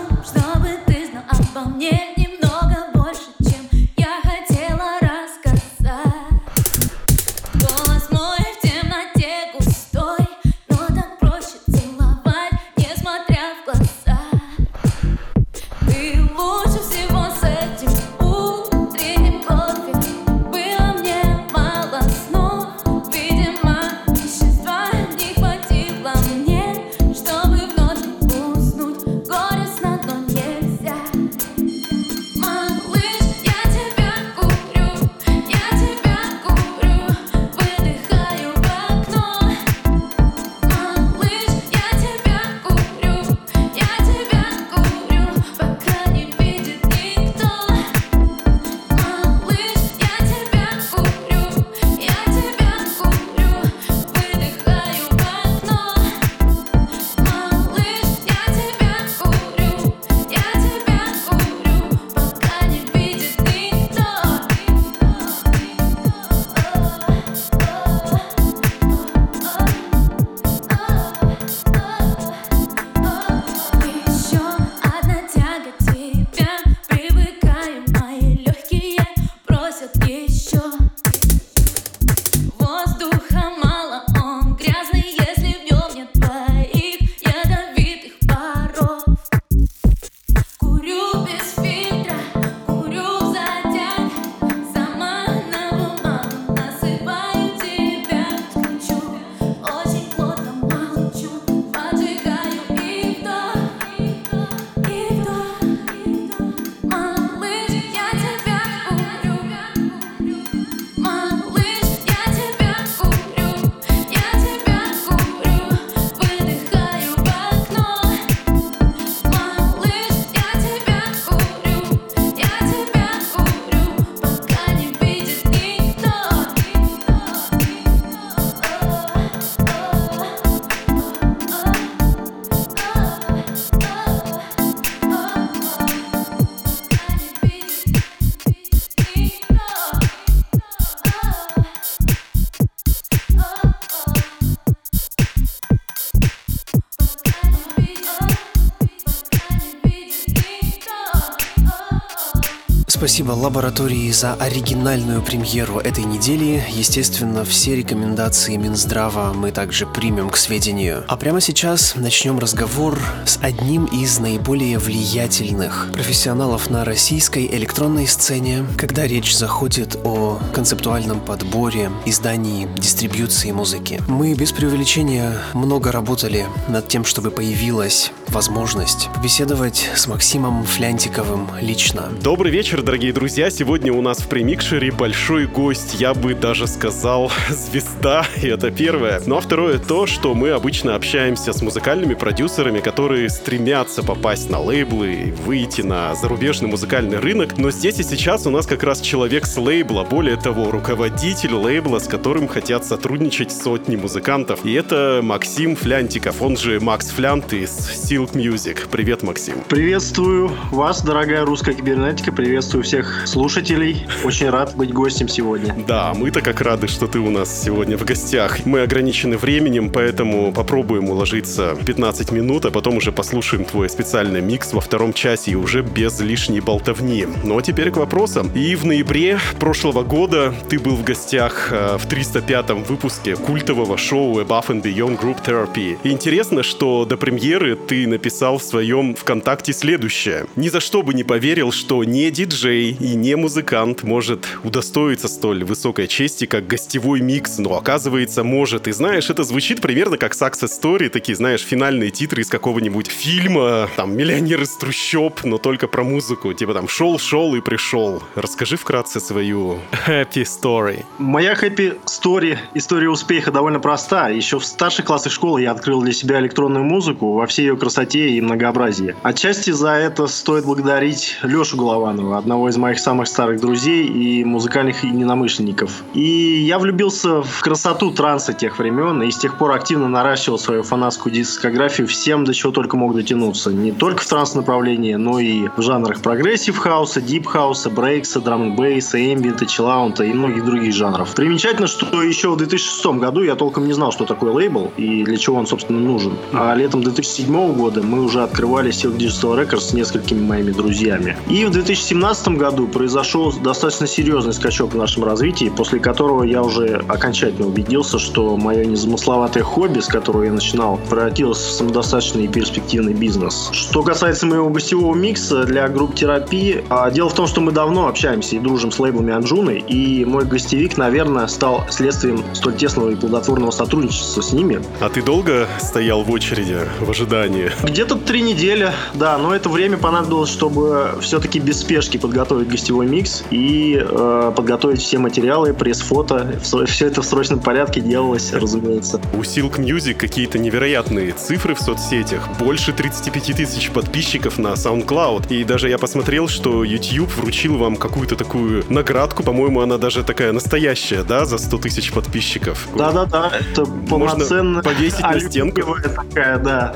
Спасибо 153.05 153.32
лаборатории 153.32 154.11
за 154.12 154.32
оригинальную 154.32 155.20
премьеру 155.20 155.78
этой 155.78 156.05
недели. 156.05 156.64
Естественно, 156.70 157.44
все 157.44 157.76
рекомендации 157.76 158.57
Минздрава 158.57 159.34
мы 159.34 159.50
также 159.50 159.86
примем 159.86 160.30
к 160.30 160.38
сведению. 160.38 161.05
А 161.07 161.18
прямо 161.18 161.42
сейчас 161.42 161.96
начнем 161.96 162.38
разговор 162.38 162.98
с 163.26 163.38
одним 163.42 163.84
из 163.84 164.18
наиболее 164.20 164.78
влиятельных 164.78 165.90
профессионалов 165.92 166.70
на 166.70 166.82
российской 166.82 167.44
электронной 167.44 168.07
сцене, 168.07 168.64
когда 168.78 169.07
речь 169.07 169.36
заходит 169.36 169.98
о 170.02 170.40
концептуальном 170.55 171.20
подборе, 171.20 171.90
издании, 172.07 172.66
дистрибьюции 172.78 173.50
музыки. 173.50 174.00
Мы 174.09 174.32
без 174.32 174.50
преувеличения 174.52 175.36
много 175.52 175.92
работали 175.92 176.46
над 176.68 176.88
тем, 176.88 177.05
чтобы 177.05 177.30
появилась 177.30 178.12
возможность 178.29 179.09
побеседовать 179.14 179.91
с 179.95 180.07
Максимом 180.07 180.64
Флянтиковым 180.64 181.49
лично. 181.61 182.11
Добрый 182.22 182.51
вечер, 182.51 182.83
дорогие 182.83 183.12
друзья. 183.12 183.51
Сегодня 183.51 183.93
у 183.93 184.03
нас 184.03 184.18
в 184.18 184.29
премикшере 184.29 184.91
большой 184.91 185.47
гость, 185.47 185.95
я 185.95 186.14
бы 186.14 186.35
даже 186.35 186.66
сказал, 186.66 187.31
звезда, 187.49 188.27
и 188.43 188.47
это 188.47 188.70
первое. 188.70 189.20
Ну 189.27 189.37
а 189.37 189.41
второе 189.41 189.79
то, 189.79 190.07
что 190.07 190.35
мы 190.35 190.51
обычно 190.51 190.95
общаемся 190.95 191.53
с 191.53 191.62
музыкальными 191.62 192.14
продюсерами, 192.14 192.81
которые 192.81 193.29
стремятся 193.31 194.03
попасть 194.03 194.51
на 194.51 194.61
лейблы, 194.61 195.35
выйти 195.45 195.83
на 195.83 196.14
зарубежный 196.14 196.68
музыкальный 196.68 197.18
рынок. 197.18 197.57
Но 197.59 197.70
здесь 197.70 197.99
и 197.99 198.03
сейчас 198.03 198.47
у 198.47 198.51
нас 198.51 198.66
как 198.66 198.83
раз 198.83 199.01
человек 199.01 199.47
с 199.47 199.57
лейбла, 199.57 200.05
более 200.05 200.37
того, 200.37 200.70
руководитель 200.70 201.55
лейбла, 201.55 201.99
с 201.99 202.09
которым 202.09 202.49
хотят 202.49 202.85
сотрудничать 202.85 203.53
сотни 203.53 203.97
музыкантов. 203.97 204.64
И 204.64 204.72
это 204.72 205.20
Максим 205.22 205.77
Флянтиков, 205.77 206.43
он 206.43 206.57
же 206.57 206.81
Макс 206.81 207.11
Флянт 207.11 207.53
из 207.53 207.70
Silk 208.15 208.35
Music. 208.35 208.89
Привет, 208.93 209.25
Максим. 209.25 209.57
Приветствую 209.69 210.53
вас, 210.71 211.03
дорогая 211.03 211.45
русская 211.45 211.75
кибернетика. 211.75 212.31
Приветствую 212.31 212.85
всех 212.85 213.27
слушателей. 213.27 214.07
Очень 214.23 214.51
рад 214.51 214.77
быть 214.77 214.93
гостем 214.93 215.27
сегодня. 215.27 215.75
Да, 215.89 216.15
мы-то 216.15 216.41
как 216.41 216.61
рады, 216.61 216.87
что 216.87 217.09
ты 217.09 217.19
у 217.19 217.31
нас 217.31 217.65
сегодня 217.65 217.99
в 217.99 218.05
гостях. 218.05 218.65
Мы 218.67 218.83
ограничены 218.83 219.37
временем, 219.37 219.91
поэтому 219.91 220.53
попробуем 220.53 221.11
уложиться 221.11 221.75
в 221.75 221.85
15 221.85 222.31
минут, 222.31 222.67
а 222.67 222.71
потом 222.71 222.99
уже 222.99 223.11
послушаем 223.11 223.65
твой 223.65 223.89
специальный 223.89 224.41
микс 224.41 224.73
во 224.73 224.81
втором 224.81 225.12
часе 225.12 225.51
и 225.51 225.55
уже 225.57 225.83
без 225.83 226.21
лишней 226.21 226.61
болтовни. 226.61 227.27
Ну 227.43 227.59
а 227.59 227.62
теперь 227.62 227.91
к 227.91 227.97
вопросам. 227.97 228.49
И 228.55 228.77
в 228.77 228.85
ноябре 228.85 229.41
прошлого 229.59 230.05
года 230.05 230.55
ты 230.69 230.79
был 230.79 230.95
в 230.95 231.03
гостях 231.03 231.73
э, 231.73 231.97
в 231.99 232.07
305-м 232.07 232.85
выпуске 232.85 233.35
культового 233.35 233.99
шоу 233.99 234.41
Above 234.41 234.69
and 234.69 234.83
Beyond 234.83 235.21
Group 235.21 235.45
Therapy. 235.45 235.99
И 236.05 236.11
интересно, 236.11 236.62
что 236.62 237.05
до 237.05 237.17
премьеры 237.17 237.75
ты 237.75 238.03
написал 238.07 238.59
в 238.59 238.62
своем 238.62 239.14
ВКонтакте 239.14 239.72
следующее. 239.72 240.46
Ни 240.57 240.68
за 240.68 240.80
что 240.80 241.02
бы 241.02 241.14
не 241.14 241.24
поверил, 241.24 241.72
что 241.72 242.05
не 242.05 242.30
диджей 242.30 242.90
и 242.90 243.14
не 243.14 243.36
музыкант 243.36 244.02
может 244.02 244.46
удостоиться 244.62 245.28
столь 245.28 245.64
высокой 245.64 246.07
чести, 246.07 246.46
как 246.46 246.66
гостевой 246.66 247.20
микс, 247.20 247.59
но 247.59 247.76
оказывается 247.76 248.44
может. 248.44 248.86
И 248.88 248.92
знаешь, 248.92 249.30
это 249.30 249.42
звучит 249.44 249.80
примерно 249.80 250.16
как 250.16 250.34
Success 250.34 250.70
Story, 250.80 251.09
такие, 251.09 251.36
знаешь, 251.36 251.62
финальные 251.62 252.11
титры 252.11 252.42
из 252.42 252.48
какого-нибудь 252.48 253.09
фильма, 253.09 253.88
там, 253.96 254.16
«Миллионер 254.16 254.62
из 254.62 254.76
трущоб», 254.76 255.44
но 255.44 255.59
только 255.59 255.88
про 255.88 256.05
музыку. 256.05 256.52
Типа 256.52 256.74
там 256.74 256.88
«Шел-шел 256.88 257.55
и 257.55 257.61
пришел». 257.61 258.22
Расскажи 258.34 258.76
вкратце 258.76 259.20
свою 259.20 259.78
happy 260.07 260.44
story. 260.44 261.05
Моя 261.18 261.55
happy 261.55 261.95
story, 262.05 262.59
история 262.74 263.09
успеха 263.09 263.50
довольно 263.50 263.80
проста. 263.80 264.28
Еще 264.28 264.59
в 264.59 264.64
старших 264.64 265.07
классах 265.07 265.32
школы 265.32 265.62
я 265.62 265.72
открыл 265.72 266.02
для 266.02 266.12
себя 266.12 266.40
электронную 266.40 266.84
музыку 266.84 267.32
во 267.32 267.46
всей 267.46 267.62
ее 267.66 267.76
красоте 267.76 267.93
и 268.03 268.40
многообразии. 268.40 269.14
Отчасти 269.22 269.70
за 269.70 269.90
это 269.92 270.26
стоит 270.26 270.64
благодарить 270.64 271.38
Лешу 271.42 271.76
Голованова, 271.76 272.38
одного 272.38 272.68
из 272.68 272.76
моих 272.76 272.99
самых 272.99 273.28
старых 273.28 273.61
друзей 273.61 274.07
и 274.07 274.45
музыкальных 274.45 275.05
единомышленников. 275.05 276.03
И 276.14 276.64
я 276.66 276.78
влюбился 276.78 277.42
в 277.42 277.61
красоту 277.61 278.11
транса 278.11 278.53
тех 278.53 278.78
времен 278.78 279.22
и 279.22 279.30
с 279.30 279.38
тех 279.38 279.57
пор 279.59 279.72
активно 279.72 280.09
наращивал 280.09 280.59
свою 280.59 280.82
фанатскую 280.82 281.32
дискографию 281.32 282.07
всем, 282.09 282.45
до 282.45 282.53
чего 282.53 282.72
только 282.72 282.97
мог 282.97 283.14
дотянуться. 283.14 283.70
Не 283.70 283.92
только 283.92 284.22
в 284.22 284.26
транс-направлении, 284.26 285.14
но 285.14 285.38
и 285.38 285.68
в 285.76 285.82
жанрах 285.82 286.20
progressive 286.20 286.76
хауса, 286.76 287.20
deep 287.20 287.47
хауса, 287.47 287.90
брейкса, 287.90 288.40
drum 288.41 288.74
бейса, 288.76 289.18
эмбиента, 289.18 289.66
чиллаунта 289.66 290.24
и 290.24 290.32
многих 290.32 290.64
других 290.64 290.92
жанров. 290.95 291.34
Примечательно, 291.34 291.86
что 291.86 292.22
еще 292.22 292.51
в 292.51 292.57
2006 292.57 293.07
году 293.18 293.42
я 293.42 293.55
толком 293.55 293.86
не 293.86 293.92
знал, 293.92 294.12
что 294.12 294.24
такое 294.24 294.53
лейбл 294.53 294.92
и 294.97 295.24
для 295.24 295.36
чего 295.36 295.57
он, 295.57 295.66
собственно, 295.66 296.01
нужен. 296.01 296.36
А 296.53 296.74
летом 296.74 297.03
2007 297.03 297.74
года 297.74 297.84
мы 297.91 298.22
уже 298.22 298.43
открывали 298.43 298.91
Silk 298.91 299.16
Digital 299.16 299.59
Records 299.59 299.80
с 299.80 299.93
несколькими 299.93 300.41
моими 300.41 300.70
друзьями. 300.70 301.37
И 301.49 301.64
в 301.64 301.70
2017 301.70 302.49
году 302.49 302.87
произошел 302.87 303.53
достаточно 303.53 304.07
серьезный 304.07 304.53
скачок 304.53 304.93
в 304.93 304.97
нашем 304.97 305.24
развитии, 305.24 305.72
после 305.74 305.99
которого 306.01 306.45
я 306.45 306.62
уже 306.62 307.05
окончательно 307.09 307.66
убедился, 307.66 308.18
что 308.18 308.57
мое 308.57 308.85
незамысловатое 308.85 309.62
хобби, 309.62 310.01
с 310.01 310.07
которого 310.07 310.45
я 310.45 310.53
начинал, 310.53 310.99
превратилось 311.11 311.59
в 311.59 311.70
самодостаточный 311.70 312.45
и 312.45 312.49
перспективный 312.49 313.14
бизнес. 313.14 313.70
Что 313.72 314.03
касается 314.03 314.47
моего 314.47 314.68
гостевого 314.70 315.14
микса 315.14 315.64
для 315.64 315.89
групп 315.89 316.14
терапии, 316.14 316.85
а, 316.91 317.11
дело 317.11 317.28
в 317.28 317.35
том, 317.35 317.47
что 317.47 317.61
мы 317.61 317.72
давно 317.72 318.09
общаемся 318.09 318.57
и 318.57 318.59
дружим 318.59 318.91
с 318.91 318.99
лейблами 318.99 319.32
Анджуны, 319.32 319.78
и 319.78 320.24
мой 320.24 320.45
гостевик, 320.45 320.97
наверное, 320.97 321.47
стал 321.47 321.85
следствием 321.91 322.43
столь 322.55 322.76
тесного 322.76 323.11
и 323.11 323.16
плодотворного 323.16 323.70
сотрудничества 323.70 324.41
с 324.41 324.53
ними. 324.53 324.80
А 325.01 325.09
ты 325.09 325.22
долго 325.22 325.68
стоял 325.80 326.22
в 326.22 326.30
очереди 326.30 326.78
в 327.01 327.11
ожидании? 327.11 327.70
Где-то 327.83 328.16
три 328.16 328.43
недели, 328.43 328.93
да, 329.14 329.39
но 329.39 329.55
это 329.55 329.68
время 329.68 329.97
понадобилось, 329.97 330.51
чтобы 330.51 331.11
все-таки 331.20 331.59
без 331.59 331.81
спешки 331.81 332.16
подготовить 332.16 332.68
гостевой 332.68 333.07
микс 333.07 333.45
и 333.51 333.99
э, 334.01 334.53
подготовить 334.55 335.01
все 335.01 335.18
материалы, 335.18 335.75
пресс-фото. 335.75 336.59
Все 336.62 337.07
это 337.07 337.22
в 337.22 337.27
срочном 337.27 337.61
порядке 337.61 338.01
делалось, 338.01 338.53
разумеется. 338.53 339.20
У 339.33 339.43
Silk 339.43 339.79
Music 339.79 340.14
какие-то 340.14 340.59
невероятные 340.59 341.33
цифры 341.33 341.75
в 341.75 341.81
соцсетях. 341.81 342.49
Больше 342.59 342.93
35 342.93 343.57
тысяч 343.57 343.91
подписчиков 343.91 344.59
на 344.59 344.68
SoundCloud. 344.68 345.49
И 345.49 345.64
даже 345.64 345.89
я 345.89 345.99
посмотрел, 345.99 346.49
что 346.49 346.85
YouTube 346.85 347.35
вручил 347.37 347.77
вам 347.77 347.97
какую-то 347.97 348.37
такую 348.37 348.85
наградку. 348.89 349.43
По-моему, 349.43 349.81
она 349.81 349.99
даже 349.99 350.22
такая 350.25 350.53
настоящая, 350.53 351.25
да, 351.25 351.45
за 351.45 351.59
100 351.59 351.79
тысяч 351.79 352.12
подписчиков. 352.12 352.89
Да-да-да, 352.97 353.51
это 353.59 353.85
полноценная 353.85 354.83
повесить 354.83 355.20
на 355.20 355.41
стенку. 355.41 355.97
такая, 356.03 356.59
да, 356.59 356.95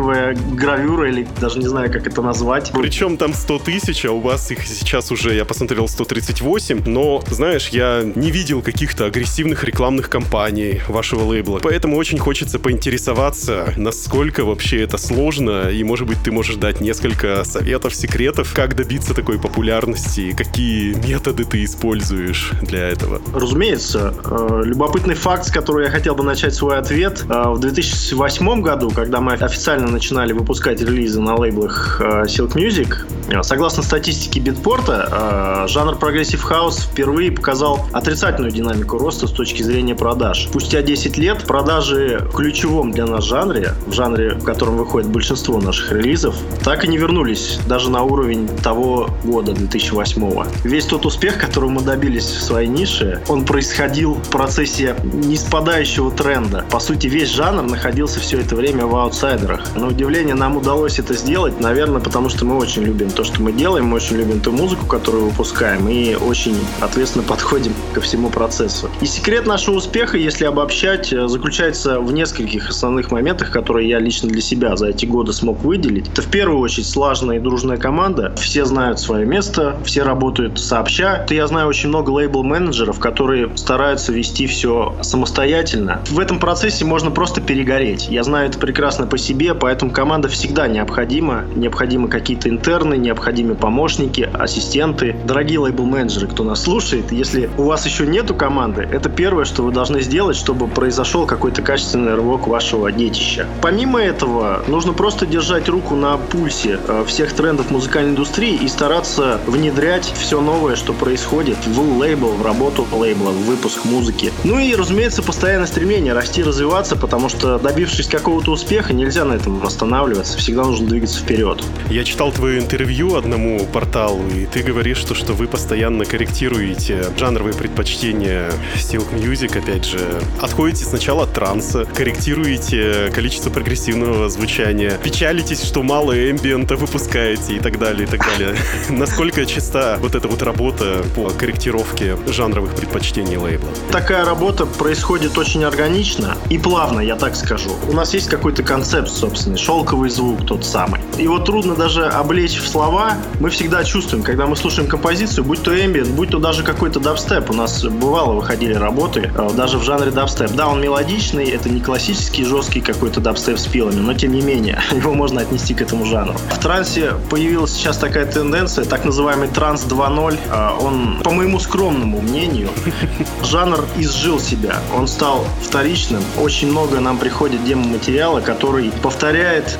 алюминиевая 0.00 0.36
гравюра, 0.52 1.08
или 1.08 1.26
даже 1.40 1.58
не 1.58 1.66
знаю, 1.66 1.92
как 1.92 2.06
это 2.06 2.22
назвать. 2.22 2.72
Причем 2.72 3.16
там 3.16 3.34
100 3.34 3.58
тысяч, 3.60 4.04
а 4.04 4.12
у 4.12 4.20
вас 4.20 4.50
их 4.50 4.66
сейчас 4.66 5.10
уже, 5.12 5.34
я 5.34 5.44
посмотрел, 5.44 5.88
138. 5.88 6.82
Но, 6.86 7.22
знаешь, 7.28 7.68
я 7.68 8.02
не 8.02 8.30
видел 8.30 8.62
каких-то 8.62 9.06
агрессивных 9.06 9.64
рекламных 9.64 10.08
кампаний 10.08 10.80
вашего 10.88 11.24
лейбла. 11.24 11.60
Поэтому 11.62 11.96
очень 11.96 12.18
хочется 12.18 12.58
поинтересоваться, 12.58 13.72
насколько 13.76 14.44
вообще 14.44 14.82
это 14.82 14.98
сложно. 14.98 15.70
И, 15.70 15.82
может 15.84 16.06
быть, 16.08 16.18
ты 16.22 16.32
можешь 16.32 16.56
дать 16.56 16.80
несколько 16.80 17.44
советов, 17.44 17.94
секретов, 17.94 18.52
как 18.54 18.76
добиться 18.76 19.14
такой 19.14 19.38
популярности 19.38 20.20
и 20.20 20.32
какие 20.32 20.94
методы 21.06 21.44
ты 21.44 21.64
используешь 21.64 22.52
для 22.62 22.88
этого. 22.88 23.20
Разумеется. 23.34 24.14
Э, 24.24 24.62
Любопытный 24.64 25.14
факт, 25.14 25.46
с 25.46 25.50
которого 25.50 25.82
я 25.82 25.90
хотел 25.90 26.14
бы 26.14 26.24
начать 26.24 26.54
свой 26.54 26.78
ответ. 26.78 27.24
Э, 27.28 27.50
В 27.50 27.58
2008 27.58 28.62
году, 28.62 28.90
когда 28.90 29.20
мы 29.20 29.34
официально 29.34 29.89
начинали 29.90 30.32
выпускать 30.32 30.80
релизы 30.80 31.20
на 31.20 31.36
лейблах 31.36 32.00
э, 32.00 32.24
Silk 32.24 32.54
Music, 32.54 32.96
э, 33.28 33.42
согласно 33.42 33.82
статистике 33.82 34.40
Beatport 34.40 35.39
а, 35.39 35.64
э, 35.64 35.68
жанр 35.68 35.96
progressive 35.96 36.42
house 36.42 36.80
впервые 36.80 37.32
показал 37.32 37.86
отрицательную 37.92 38.52
динамику 38.52 38.98
роста 38.98 39.26
с 39.26 39.32
точки 39.32 39.62
зрения 39.62 39.94
продаж. 39.94 40.46
Спустя 40.48 40.82
10 40.82 41.16
лет 41.18 41.44
продажи 41.46 42.26
в 42.30 42.36
ключевом 42.36 42.92
для 42.92 43.06
нас 43.06 43.24
жанре, 43.24 43.74
в 43.86 43.92
жанре, 43.92 44.34
в 44.34 44.44
котором 44.44 44.76
выходит 44.76 45.08
большинство 45.10 45.60
наших 45.60 45.92
релизов, 45.92 46.34
так 46.64 46.84
и 46.84 46.88
не 46.88 46.96
вернулись 46.96 47.58
даже 47.66 47.90
на 47.90 48.02
уровень 48.02 48.48
того 48.62 49.10
года, 49.24 49.52
2008. 49.52 50.44
Весь 50.64 50.86
тот 50.86 51.06
успех, 51.06 51.38
которого 51.38 51.70
мы 51.70 51.82
добились 51.82 52.24
в 52.24 52.42
своей 52.42 52.68
нише, 52.68 53.20
он 53.28 53.44
происходил 53.44 54.14
в 54.14 54.28
процессе 54.30 54.96
ниспадающего 55.02 56.10
тренда. 56.10 56.64
По 56.70 56.80
сути, 56.80 57.06
весь 57.06 57.30
жанр 57.30 57.62
находился 57.62 58.20
все 58.20 58.40
это 58.40 58.56
время 58.56 58.86
в 58.86 58.96
аутсайдерах. 58.96 59.60
На 59.80 59.86
удивление, 59.86 60.34
нам 60.34 60.58
удалось 60.58 60.98
это 60.98 61.14
сделать, 61.14 61.58
наверное, 61.58 62.02
потому 62.02 62.28
что 62.28 62.44
мы 62.44 62.58
очень 62.58 62.82
любим 62.82 63.10
то, 63.10 63.24
что 63.24 63.40
мы 63.40 63.50
делаем, 63.50 63.86
мы 63.86 63.96
очень 63.96 64.16
любим 64.16 64.38
ту 64.38 64.52
музыку, 64.52 64.84
которую 64.84 65.30
выпускаем, 65.30 65.88
и 65.88 66.14
очень 66.16 66.54
ответственно 66.82 67.24
подходим 67.24 67.72
ко 67.94 68.02
всему 68.02 68.28
процессу. 68.28 68.90
И 69.00 69.06
секрет 69.06 69.46
нашего 69.46 69.76
успеха, 69.76 70.18
если 70.18 70.44
обобщать, 70.44 71.10
э, 71.14 71.26
заключается 71.28 71.98
в 71.98 72.12
нескольких 72.12 72.68
основных 72.68 73.10
моментах, 73.10 73.50
которые 73.50 73.88
я 73.88 73.98
лично 74.00 74.28
для 74.28 74.42
себя 74.42 74.76
за 74.76 74.88
эти 74.88 75.06
годы 75.06 75.32
смог 75.32 75.62
выделить. 75.62 76.08
Это 76.08 76.20
в 76.20 76.26
первую 76.26 76.60
очередь 76.60 76.86
слаженная 76.86 77.36
и 77.36 77.40
дружная 77.40 77.78
команда. 77.78 78.34
Все 78.36 78.66
знают 78.66 79.00
свое 79.00 79.24
место, 79.24 79.78
все 79.86 80.02
работают 80.02 80.60
сообща. 80.60 81.22
Это 81.24 81.34
я 81.34 81.46
знаю 81.46 81.68
очень 81.68 81.88
много 81.88 82.10
лейбл-менеджеров, 82.10 82.98
которые 82.98 83.56
стараются 83.56 84.12
вести 84.12 84.46
все 84.46 84.94
самостоятельно. 85.00 86.02
В 86.10 86.18
этом 86.18 86.38
процессе 86.38 86.84
можно 86.84 87.10
просто 87.10 87.40
перегореть. 87.40 88.08
Я 88.10 88.24
знаю 88.24 88.50
это 88.50 88.58
прекрасно 88.58 89.06
по 89.06 89.16
себе, 89.16 89.54
поэтому 89.70 89.92
команда 89.92 90.26
всегда 90.26 90.66
необходима. 90.66 91.44
Необходимы 91.54 92.08
какие-то 92.08 92.48
интерны, 92.48 92.96
необходимы 92.96 93.54
помощники, 93.54 94.28
ассистенты. 94.32 95.14
Дорогие 95.24 95.60
лейбл-менеджеры, 95.60 96.26
кто 96.26 96.42
нас 96.42 96.64
слушает, 96.64 97.12
если 97.12 97.48
у 97.56 97.62
вас 97.62 97.86
еще 97.86 98.04
нету 98.04 98.34
команды, 98.34 98.82
это 98.90 99.08
первое, 99.08 99.44
что 99.44 99.62
вы 99.62 99.70
должны 99.70 100.00
сделать, 100.00 100.36
чтобы 100.36 100.66
произошел 100.66 101.24
какой-то 101.24 101.62
качественный 101.62 102.16
рывок 102.16 102.48
вашего 102.48 102.90
детища. 102.90 103.46
Помимо 103.62 104.02
этого, 104.02 104.64
нужно 104.66 104.92
просто 104.92 105.24
держать 105.24 105.68
руку 105.68 105.94
на 105.94 106.16
пульсе 106.16 106.80
э, 106.88 107.04
всех 107.06 107.32
трендов 107.32 107.70
музыкальной 107.70 108.10
индустрии 108.10 108.56
и 108.56 108.66
стараться 108.66 109.38
внедрять 109.46 110.12
все 110.18 110.40
новое, 110.40 110.74
что 110.74 110.92
происходит 110.92 111.58
в 111.64 111.98
лейбл, 112.00 112.32
в 112.32 112.44
работу 112.44 112.88
лейбла, 112.90 113.30
в 113.30 113.44
выпуск 113.44 113.84
музыки. 113.84 114.32
Ну 114.42 114.58
и, 114.58 114.74
разумеется, 114.74 115.22
постоянное 115.22 115.68
стремление 115.68 116.12
расти, 116.12 116.42
развиваться, 116.42 116.96
потому 116.96 117.28
что 117.28 117.60
добившись 117.60 118.08
какого-то 118.08 118.50
успеха, 118.50 118.92
нельзя 118.92 119.24
на 119.24 119.34
этом 119.34 119.49
останавливаться, 119.62 120.38
всегда 120.38 120.64
нужно 120.64 120.86
двигаться 120.86 121.20
вперед. 121.20 121.62
Я 121.90 122.04
читал 122.04 122.32
твое 122.32 122.60
интервью 122.60 123.16
одному 123.16 123.66
порталу, 123.66 124.22
и 124.28 124.46
ты 124.46 124.62
говоришь, 124.62 124.98
что, 124.98 125.14
что 125.14 125.32
вы 125.32 125.46
постоянно 125.46 126.04
корректируете 126.04 127.04
жанровые 127.18 127.54
предпочтения 127.54 128.50
Silk 128.76 129.12
Music, 129.14 129.58
опять 129.58 129.84
же. 129.84 129.98
Отходите 130.40 130.84
сначала 130.84 131.24
от 131.24 131.32
транса, 131.32 131.84
корректируете 131.84 133.10
количество 133.14 133.50
прогрессивного 133.50 134.28
звучания, 134.28 134.98
печалитесь, 135.02 135.62
что 135.62 135.82
мало 135.82 136.12
эмбиента 136.30 136.76
выпускаете 136.76 137.56
и 137.56 137.60
так 137.60 137.78
далее, 137.78 138.04
и 138.04 138.10
так 138.10 138.20
далее. 138.20 138.56
Насколько 138.88 139.46
часто 139.46 139.98
вот 140.00 140.14
эта 140.14 140.28
вот 140.28 140.42
работа 140.42 141.04
по 141.14 141.30
корректировке 141.30 142.16
жанровых 142.28 142.74
предпочтений 142.74 143.36
лейбла? 143.36 143.70
Такая 143.90 144.24
работа 144.24 144.66
происходит 144.66 145.36
очень 145.38 145.64
органично 145.64 146.36
и 146.48 146.58
плавно, 146.58 147.00
я 147.00 147.16
так 147.16 147.36
скажу. 147.36 147.70
У 147.88 147.92
нас 147.92 148.14
есть 148.14 148.28
какой-то 148.28 148.62
концепт 148.62 149.08
собственный, 149.40 149.58
шелковый 149.58 150.10
звук 150.10 150.46
тот 150.46 150.64
самый. 150.64 151.00
Его 151.18 151.38
трудно 151.38 151.74
даже 151.74 152.06
облечь 152.06 152.58
в 152.58 152.68
слова. 152.68 153.14
Мы 153.40 153.50
всегда 153.50 153.84
чувствуем, 153.84 154.22
когда 154.22 154.46
мы 154.46 154.56
слушаем 154.56 154.88
композицию, 154.88 155.44
будь 155.44 155.62
то 155.62 155.72
ambient, 155.72 156.12
будь 156.14 156.30
то 156.30 156.38
даже 156.38 156.62
какой-то 156.62 157.00
дабстеп. 157.00 157.50
У 157.50 157.54
нас 157.54 157.84
бывало 157.84 158.34
выходили 158.34 158.74
работы 158.74 159.32
э, 159.34 159.50
даже 159.56 159.78
в 159.78 159.82
жанре 159.82 160.10
дабстеп. 160.10 160.52
Да, 160.52 160.68
он 160.68 160.80
мелодичный, 160.80 161.48
это 161.50 161.70
не 161.70 161.80
классический 161.80 162.44
жесткий 162.44 162.80
какой-то 162.80 163.20
дабстеп 163.20 163.58
с 163.58 163.66
пилами, 163.66 164.00
но 164.00 164.14
тем 164.14 164.32
не 164.32 164.42
менее, 164.42 164.80
его 164.92 165.14
можно 165.14 165.40
отнести 165.40 165.74
к 165.74 165.82
этому 165.82 166.04
жанру. 166.04 166.34
В 166.52 166.58
трансе 166.58 167.14
появилась 167.30 167.72
сейчас 167.72 167.96
такая 167.96 168.26
тенденция, 168.26 168.84
так 168.84 169.04
называемый 169.04 169.48
транс 169.48 169.86
2.0. 169.86 170.38
Э, 170.50 170.84
Он, 170.84 171.18
по 171.22 171.30
моему 171.30 171.58
скромному 171.58 172.20
мнению, 172.20 172.68
жанр 173.42 173.84
изжил 173.96 174.38
себя. 174.38 174.76
Он 174.94 175.08
стал 175.08 175.44
вторичным. 175.62 176.22
Очень 176.38 176.70
много 176.70 177.00
нам 177.00 177.16
приходит 177.18 177.64
демо-материала, 177.64 178.40
который 178.40 178.90
повторяет 179.02 179.29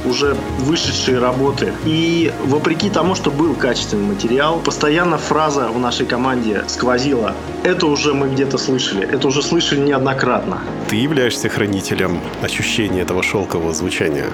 уже 0.04 0.36
вышедшие 0.60 1.18
работы. 1.18 1.72
И 1.84 2.32
вопреки 2.44 2.88
тому, 2.90 3.14
что 3.14 3.30
был 3.30 3.54
качественный 3.54 4.06
материал, 4.06 4.60
постоянно 4.60 5.18
фраза 5.18 5.68
в 5.68 5.78
нашей 5.78 6.06
команде 6.06 6.62
сквозила. 6.68 7.34
Это 7.64 7.86
уже 7.86 8.14
мы 8.14 8.28
где-то 8.28 8.58
слышали. 8.58 9.06
Это 9.06 9.26
уже 9.28 9.42
слышали 9.42 9.80
неоднократно. 9.80 10.60
Ты 10.88 10.96
являешься 10.96 11.48
хранителем 11.48 12.20
ощущения 12.42 13.02
этого 13.02 13.22
шелкового 13.22 13.72
звучания. 13.74 14.26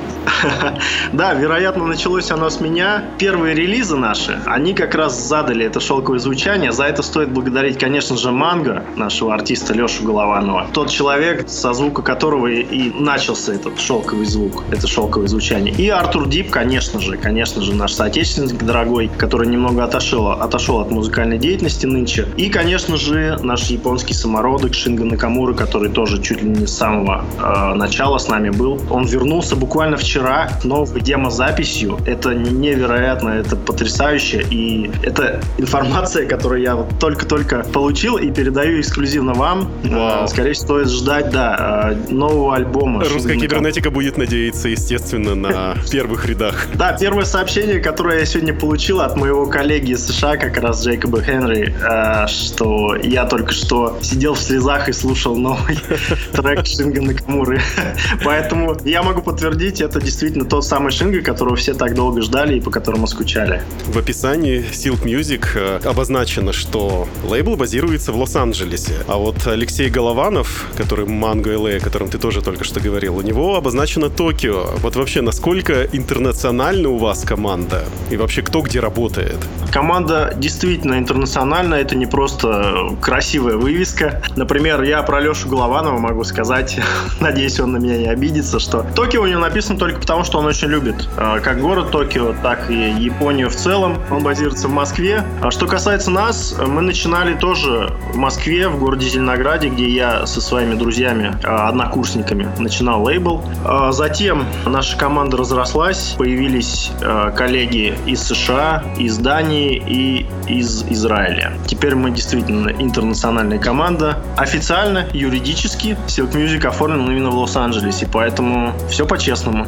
Да, 1.12 1.34
вероятно, 1.34 1.86
началось 1.86 2.30
оно 2.30 2.50
с 2.50 2.60
меня. 2.60 3.04
Первые 3.18 3.54
релизы 3.54 3.96
наши, 3.96 4.40
они 4.44 4.74
как 4.74 4.94
раз 4.94 5.18
задали 5.28 5.64
это 5.64 5.80
шелковое 5.80 6.18
звучание. 6.18 6.72
За 6.72 6.84
это 6.84 7.02
стоит 7.02 7.30
благодарить, 7.30 7.78
конечно 7.78 8.16
же, 8.16 8.30
Манго, 8.32 8.84
нашего 8.96 9.32
артиста 9.34 9.72
Лешу 9.72 10.04
Голованова. 10.04 10.66
Тот 10.72 10.90
человек, 10.90 11.48
со 11.48 11.72
звука 11.72 12.02
которого 12.02 12.48
и- 12.48 12.90
начался 12.90 13.54
этот 13.54 13.80
шелковый 13.80 14.26
звук, 14.26 14.64
это 14.70 14.86
шелковое 15.06 15.28
звучание. 15.28 15.74
И 15.74 15.88
Артур 15.88 16.28
Дип, 16.28 16.50
конечно 16.50 17.00
же, 17.00 17.16
конечно 17.16 17.62
же, 17.62 17.74
наш 17.74 17.92
соотечественник 17.92 18.62
дорогой, 18.62 19.10
который 19.18 19.46
немного 19.46 19.84
отошел, 19.84 20.30
отошел 20.30 20.80
от 20.80 20.90
музыкальной 20.90 21.38
деятельности 21.38 21.86
нынче. 21.86 22.26
И, 22.36 22.48
конечно 22.48 22.96
же, 22.96 23.38
наш 23.42 23.64
японский 23.70 24.14
самородок 24.14 24.74
Шинга 24.74 25.04
Накамура, 25.04 25.54
который 25.54 25.90
тоже 25.90 26.20
чуть 26.22 26.42
ли 26.42 26.50
не 26.50 26.66
с 26.66 26.76
самого 26.76 27.24
э, 27.38 27.74
начала 27.74 28.18
с 28.18 28.28
нами 28.28 28.50
был. 28.50 28.80
Он 28.90 29.06
вернулся 29.06 29.56
буквально 29.56 29.96
вчера 29.96 30.50
новой 30.64 31.00
демозаписью. 31.00 31.98
Это 32.06 32.34
невероятно, 32.34 33.30
это 33.30 33.56
потрясающе. 33.56 34.44
И 34.50 34.90
это 35.02 35.40
информация, 35.58 36.26
которую 36.26 36.62
я 36.62 36.74
вот 36.76 36.98
только-только 36.98 37.64
получил 37.72 38.16
и 38.16 38.30
передаю 38.30 38.80
эксклюзивно 38.80 39.34
вам. 39.34 39.70
Вау. 39.84 40.24
Э, 40.24 40.28
Скорее 40.28 40.52
всего, 40.52 40.66
стоит 40.66 40.88
ждать, 40.88 41.30
да, 41.30 41.92
э, 41.92 42.12
нового 42.12 42.56
альбома. 42.56 43.00
Русская 43.00 43.18
Шинга 43.18 43.28
Накамура. 43.34 43.48
кибернетика 43.48 43.90
будет 43.90 44.16
надеяться, 44.16 44.68
естественно, 44.68 44.95
на 45.34 45.76
первых 45.90 46.26
рядах. 46.26 46.68
Да, 46.74 46.92
первое 46.92 47.24
сообщение, 47.24 47.80
которое 47.80 48.20
я 48.20 48.26
сегодня 48.26 48.54
получил 48.54 49.00
от 49.00 49.16
моего 49.16 49.46
коллеги 49.46 49.92
из 49.92 50.06
США, 50.06 50.36
как 50.36 50.58
раз 50.58 50.84
Джейкоба 50.84 51.22
Хенри, 51.22 51.74
э, 51.74 52.26
что 52.28 52.96
я 52.96 53.24
только 53.24 53.52
что 53.52 53.98
сидел 54.02 54.34
в 54.34 54.40
слезах 54.40 54.88
и 54.88 54.92
слушал 54.92 55.36
новый 55.36 55.78
трек 56.32 56.66
Шинга 56.66 57.02
Накамуры. 57.02 57.60
Поэтому 58.24 58.76
я 58.84 59.02
могу 59.02 59.22
подтвердить, 59.22 59.80
это 59.80 60.00
действительно 60.00 60.44
тот 60.44 60.64
самый 60.64 60.90
Шинга, 60.92 61.20
которого 61.20 61.56
все 61.56 61.74
так 61.74 61.94
долго 61.94 62.22
ждали 62.22 62.56
и 62.56 62.60
по 62.60 62.70
которому 62.70 63.06
скучали. 63.06 63.62
В 63.86 63.98
описании 63.98 64.64
Silk 64.72 65.04
Music 65.04 65.46
э, 65.54 65.80
обозначено, 65.84 66.52
что 66.52 67.08
лейбл 67.24 67.56
базируется 67.56 68.12
в 68.12 68.16
Лос-Анджелесе. 68.16 68.94
А 69.08 69.16
вот 69.16 69.46
Алексей 69.46 69.90
Голованов, 69.90 70.66
который 70.76 71.06
Mango 71.06 71.54
LA, 71.54 71.76
о 71.76 71.80
котором 71.80 72.08
ты 72.08 72.18
тоже 72.18 72.42
только 72.42 72.64
что 72.64 72.80
говорил, 72.80 73.16
у 73.16 73.22
него 73.22 73.56
обозначено 73.56 74.10
Токио. 74.10 74.70
Вот 74.86 74.94
вообще, 74.94 75.20
насколько 75.20 75.82
интернациональна 75.82 76.90
у 76.90 76.96
вас 76.96 77.24
команда? 77.24 77.82
И 78.08 78.16
вообще, 78.16 78.42
кто 78.42 78.60
где 78.60 78.78
работает? 78.78 79.36
Команда 79.72 80.32
действительно 80.36 80.96
интернациональная, 80.96 81.80
это 81.80 81.96
не 81.96 82.06
просто 82.06 82.96
красивая 83.00 83.56
вывеска. 83.56 84.22
Например, 84.36 84.80
я 84.84 85.02
про 85.02 85.20
Лешу 85.20 85.48
Голованова 85.48 85.98
могу 85.98 86.22
сказать, 86.22 86.78
надеюсь, 87.20 87.58
он 87.58 87.72
на 87.72 87.78
меня 87.78 87.98
не 87.98 88.06
обидится, 88.06 88.60
что 88.60 88.86
Токио 88.94 89.22
у 89.22 89.26
него 89.26 89.40
написано 89.40 89.76
только 89.76 89.98
потому, 89.98 90.22
что 90.22 90.38
он 90.38 90.46
очень 90.46 90.68
любит 90.68 91.08
э, 91.16 91.40
как 91.42 91.60
город 91.60 91.90
Токио, 91.90 92.36
так 92.40 92.70
и 92.70 92.74
Японию 92.74 93.50
в 93.50 93.56
целом. 93.56 93.98
Он 94.12 94.22
базируется 94.22 94.68
в 94.68 94.72
Москве. 94.72 95.24
А 95.42 95.50
что 95.50 95.66
касается 95.66 96.12
нас, 96.12 96.54
мы 96.64 96.80
начинали 96.80 97.34
тоже 97.34 97.92
в 98.12 98.16
Москве, 98.16 98.68
в 98.68 98.78
городе 98.78 99.08
Зеленограде, 99.08 99.68
где 99.68 99.88
я 99.88 100.26
со 100.26 100.40
своими 100.40 100.76
друзьями, 100.76 101.36
э, 101.42 101.48
однокурсниками, 101.48 102.48
начинал 102.60 103.02
лейбл. 103.02 103.42
А 103.64 103.90
Затем 103.90 104.46
наша 104.76 104.98
команда 104.98 105.38
разрослась, 105.38 106.16
появились 106.18 106.90
э, 107.00 107.32
коллеги 107.34 107.96
из 108.04 108.20
США, 108.20 108.84
из 108.98 109.16
Дании 109.16 109.82
и 109.86 110.26
из 110.46 110.84
Израиля. 110.90 111.54
Теперь 111.66 111.94
мы 111.94 112.10
действительно 112.10 112.68
интернациональная 112.68 113.58
команда. 113.58 114.18
Официально, 114.36 115.08
юридически, 115.14 115.96
Silk 116.08 116.32
Music 116.32 116.66
оформлен 116.66 117.10
именно 117.10 117.30
в 117.30 117.38
Лос-Анджелесе, 117.38 118.06
поэтому 118.12 118.74
все 118.90 119.06
по-честному. 119.06 119.66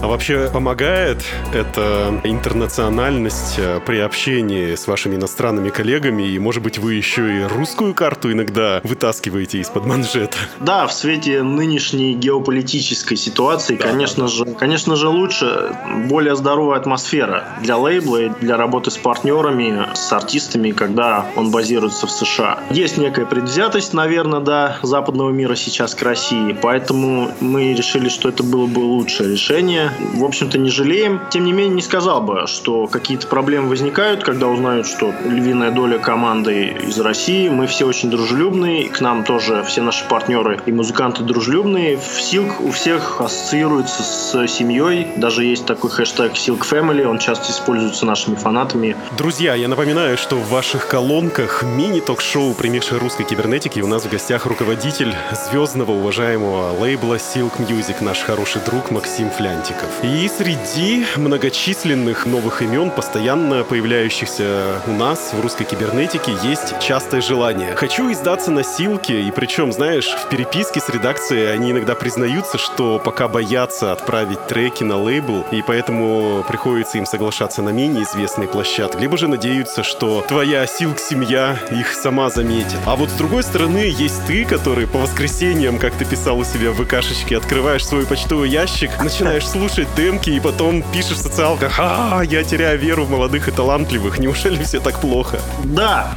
А 0.00 0.06
вообще 0.06 0.48
помогает 0.52 1.24
эта 1.52 2.20
интернациональность 2.22 3.56
э, 3.58 3.80
при 3.84 3.98
общении 3.98 4.76
с 4.76 4.86
вашими 4.86 5.16
иностранными 5.16 5.70
коллегами? 5.70 6.22
И, 6.22 6.38
может 6.38 6.62
быть, 6.62 6.78
вы 6.78 6.94
еще 6.94 7.40
и 7.40 7.42
русскую 7.42 7.94
карту 7.94 8.30
иногда 8.30 8.80
вытаскиваете 8.84 9.58
из-под 9.58 9.86
манжета? 9.86 10.36
Да, 10.60 10.86
в 10.86 10.92
свете 10.92 11.42
нынешней 11.42 12.14
геополитической 12.14 13.16
ситуации, 13.16 13.74
конечно 13.90 14.28
же, 14.28 14.44
конечно 14.44 14.96
же 14.96 15.08
лучше 15.08 15.76
более 16.08 16.36
здоровая 16.36 16.78
атмосфера 16.78 17.44
для 17.60 17.76
лейбла 17.76 18.22
и 18.22 18.28
для 18.28 18.56
работы 18.56 18.90
с 18.90 18.96
партнерами, 18.96 19.88
с 19.94 20.12
артистами, 20.12 20.72
когда 20.72 21.26
он 21.36 21.50
базируется 21.50 22.06
в 22.06 22.10
США. 22.10 22.58
Есть 22.70 22.98
некая 22.98 23.26
предвзятость, 23.26 23.94
наверное, 23.94 24.40
да, 24.40 24.78
западного 24.82 25.30
мира 25.30 25.54
сейчас 25.54 25.94
к 25.94 26.02
России, 26.02 26.56
поэтому 26.60 27.30
мы 27.40 27.74
решили, 27.74 28.08
что 28.08 28.28
это 28.28 28.42
было 28.42 28.66
бы 28.66 28.80
лучшее 28.80 29.32
решение. 29.32 29.92
В 30.14 30.24
общем-то, 30.24 30.58
не 30.58 30.70
жалеем. 30.70 31.20
Тем 31.30 31.44
не 31.44 31.52
менее, 31.52 31.74
не 31.76 31.82
сказал 31.82 32.20
бы, 32.20 32.46
что 32.46 32.86
какие-то 32.86 33.26
проблемы 33.26 33.68
возникают, 33.68 34.22
когда 34.22 34.48
узнают, 34.48 34.86
что 34.86 35.12
львиная 35.24 35.70
доля 35.70 35.98
команды 35.98 36.76
из 36.86 36.98
России. 37.00 37.48
Мы 37.48 37.66
все 37.66 37.86
очень 37.86 38.10
дружелюбные, 38.10 38.88
к 38.88 39.00
нам 39.00 39.24
тоже 39.24 39.62
все 39.64 39.82
наши 39.82 40.06
партнеры 40.08 40.60
и 40.66 40.72
музыканты 40.72 41.22
дружелюбные. 41.22 41.96
В 41.96 42.18
Silk 42.18 42.62
у 42.62 42.70
всех 42.70 43.20
ассоциируется 43.20 43.67
с 43.68 44.46
семьей. 44.48 45.08
Даже 45.16 45.44
есть 45.44 45.66
такой 45.66 45.90
хэштег 45.90 46.32
Silk 46.32 46.60
Family, 46.60 47.04
он 47.04 47.18
часто 47.18 47.52
используется 47.52 48.06
нашими 48.06 48.34
фанатами. 48.34 48.96
Друзья, 49.16 49.54
я 49.54 49.68
напоминаю, 49.68 50.16
что 50.16 50.36
в 50.36 50.48
ваших 50.48 50.88
колонках 50.88 51.62
мини-ток-шоу 51.62 52.54
«Примеши 52.54 52.98
русской 52.98 53.24
кибернетики». 53.24 53.80
У 53.80 53.86
нас 53.86 54.04
в 54.04 54.10
гостях 54.10 54.46
руководитель 54.46 55.14
звездного 55.32 55.92
уважаемого 55.92 56.72
лейбла 56.80 57.16
Silk 57.16 57.58
Music, 57.58 57.96
наш 58.00 58.20
хороший 58.20 58.62
друг 58.64 58.90
Максим 58.90 59.30
Флянтиков. 59.30 59.88
И 60.02 60.28
среди 60.28 61.04
многочисленных 61.16 62.24
новых 62.24 62.62
имен, 62.62 62.90
постоянно 62.90 63.64
появляющихся 63.64 64.80
у 64.86 64.92
нас 64.92 65.32
в 65.34 65.40
русской 65.42 65.64
кибернетике, 65.64 66.32
есть 66.42 66.78
частое 66.80 67.20
желание. 67.20 67.74
Хочу 67.76 68.10
издаться 68.10 68.50
на 68.50 68.62
Силке, 68.62 69.20
и 69.20 69.30
причем, 69.30 69.72
знаешь, 69.72 70.08
в 70.08 70.28
переписке 70.30 70.80
с 70.80 70.88
редакцией 70.88 71.52
они 71.52 71.72
иногда 71.72 71.94
признаются, 71.94 72.56
что 72.56 72.98
пока 72.98 73.28
боятся 73.28 73.57
отправить 73.62 74.46
треки 74.46 74.84
на 74.84 74.96
лейбл, 74.96 75.44
и 75.50 75.62
поэтому 75.62 76.44
приходится 76.46 76.98
им 76.98 77.06
соглашаться 77.06 77.62
на 77.62 77.70
менее 77.70 78.04
известные 78.04 78.48
площадки, 78.48 79.00
либо 79.00 79.16
же 79.16 79.28
надеются, 79.28 79.82
что 79.82 80.24
твоя 80.28 80.66
Силк-семья 80.66 81.58
их 81.70 81.92
сама 81.92 82.30
заметит. 82.30 82.78
А 82.86 82.96
вот 82.96 83.10
с 83.10 83.14
другой 83.14 83.42
стороны, 83.42 83.92
есть 83.96 84.24
ты, 84.26 84.44
который 84.44 84.86
по 84.86 84.98
воскресеньям, 84.98 85.78
как 85.78 85.94
ты 85.94 86.04
писал 86.04 86.38
у 86.38 86.44
себя 86.44 86.70
в 86.70 86.84
ВКшечке, 86.84 87.36
открываешь 87.36 87.86
свой 87.86 88.06
почтовый 88.06 88.48
ящик, 88.48 88.90
начинаешь 89.02 89.46
слушать 89.48 89.88
демки, 89.96 90.30
и 90.30 90.40
потом 90.40 90.82
пишешь 90.92 91.16
в 91.18 91.22
социалках, 91.22 91.74
а, 91.78 92.22
я 92.22 92.44
теряю 92.44 92.78
веру 92.78 93.04
в 93.04 93.10
молодых 93.10 93.48
и 93.48 93.50
талантливых, 93.50 94.18
неужели 94.18 94.62
все 94.62 94.80
так 94.80 95.00
плохо? 95.00 95.40
Да, 95.64 96.12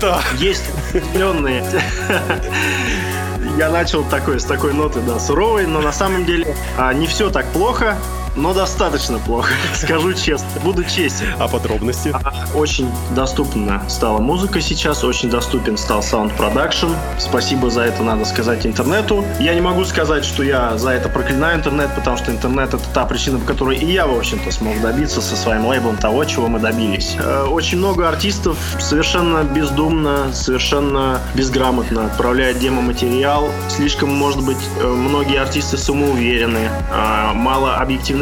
Да. 0.00 0.20
есть 0.38 0.64
определенные... 0.90 1.64
Я 3.58 3.70
начал 3.70 4.04
такой, 4.04 4.38
с 4.38 4.44
такой 4.44 4.72
ноты, 4.72 5.00
да, 5.00 5.18
суровой, 5.18 5.66
но 5.66 5.80
на 5.80 5.90
самом 5.90 6.24
деле 6.24 6.54
а, 6.76 6.94
не 6.94 7.08
все 7.08 7.28
так 7.28 7.44
плохо, 7.46 7.96
но 8.38 8.54
достаточно 8.54 9.18
плохо, 9.18 9.52
скажу 9.74 10.12
честно. 10.14 10.48
Буду 10.62 10.84
честен. 10.84 11.26
А 11.38 11.48
подробности? 11.48 12.14
Очень 12.54 12.90
доступна 13.14 13.82
стала 13.88 14.18
музыка 14.18 14.60
сейчас, 14.60 15.04
очень 15.04 15.30
доступен 15.30 15.76
стал 15.76 16.02
sound 16.02 16.29
production. 16.29 16.88
Спасибо 17.18 17.70
за 17.70 17.82
это, 17.82 18.02
надо 18.02 18.24
сказать, 18.24 18.64
интернету. 18.66 19.24
Я 19.40 19.54
не 19.54 19.60
могу 19.60 19.84
сказать, 19.84 20.24
что 20.24 20.42
я 20.42 20.78
за 20.78 20.90
это 20.90 21.08
проклинаю 21.08 21.58
интернет, 21.58 21.90
потому 21.94 22.16
что 22.16 22.30
интернет— 22.30 22.74
это 22.74 22.82
та 22.94 23.04
причина, 23.04 23.38
по 23.38 23.46
которой 23.46 23.76
и 23.76 23.86
я, 23.92 24.06
в 24.06 24.16
общем-то, 24.16 24.50
смог 24.50 24.80
добиться 24.80 25.20
со 25.20 25.36
своим 25.36 25.66
лейблом 25.66 25.96
того, 25.96 26.24
чего 26.24 26.48
мы 26.48 26.58
добились. 26.58 27.16
Э, 27.18 27.44
Очень 27.44 27.78
много 27.78 28.08
артистов 28.08 28.56
совершенно 28.78 29.42
бездумно, 29.44 30.32
совершенно 30.32 31.20
безграмотно 31.34 32.06
отправляют 32.06 32.58
демо-материал. 32.58 33.50
Слишком, 33.68 34.14
может 34.14 34.44
быть, 34.44 34.58
э, 34.80 34.86
многие 34.86 35.40
артисты 35.40 35.76
самоуверены, 35.76 36.70
а, 36.90 37.32
мало 37.34 37.76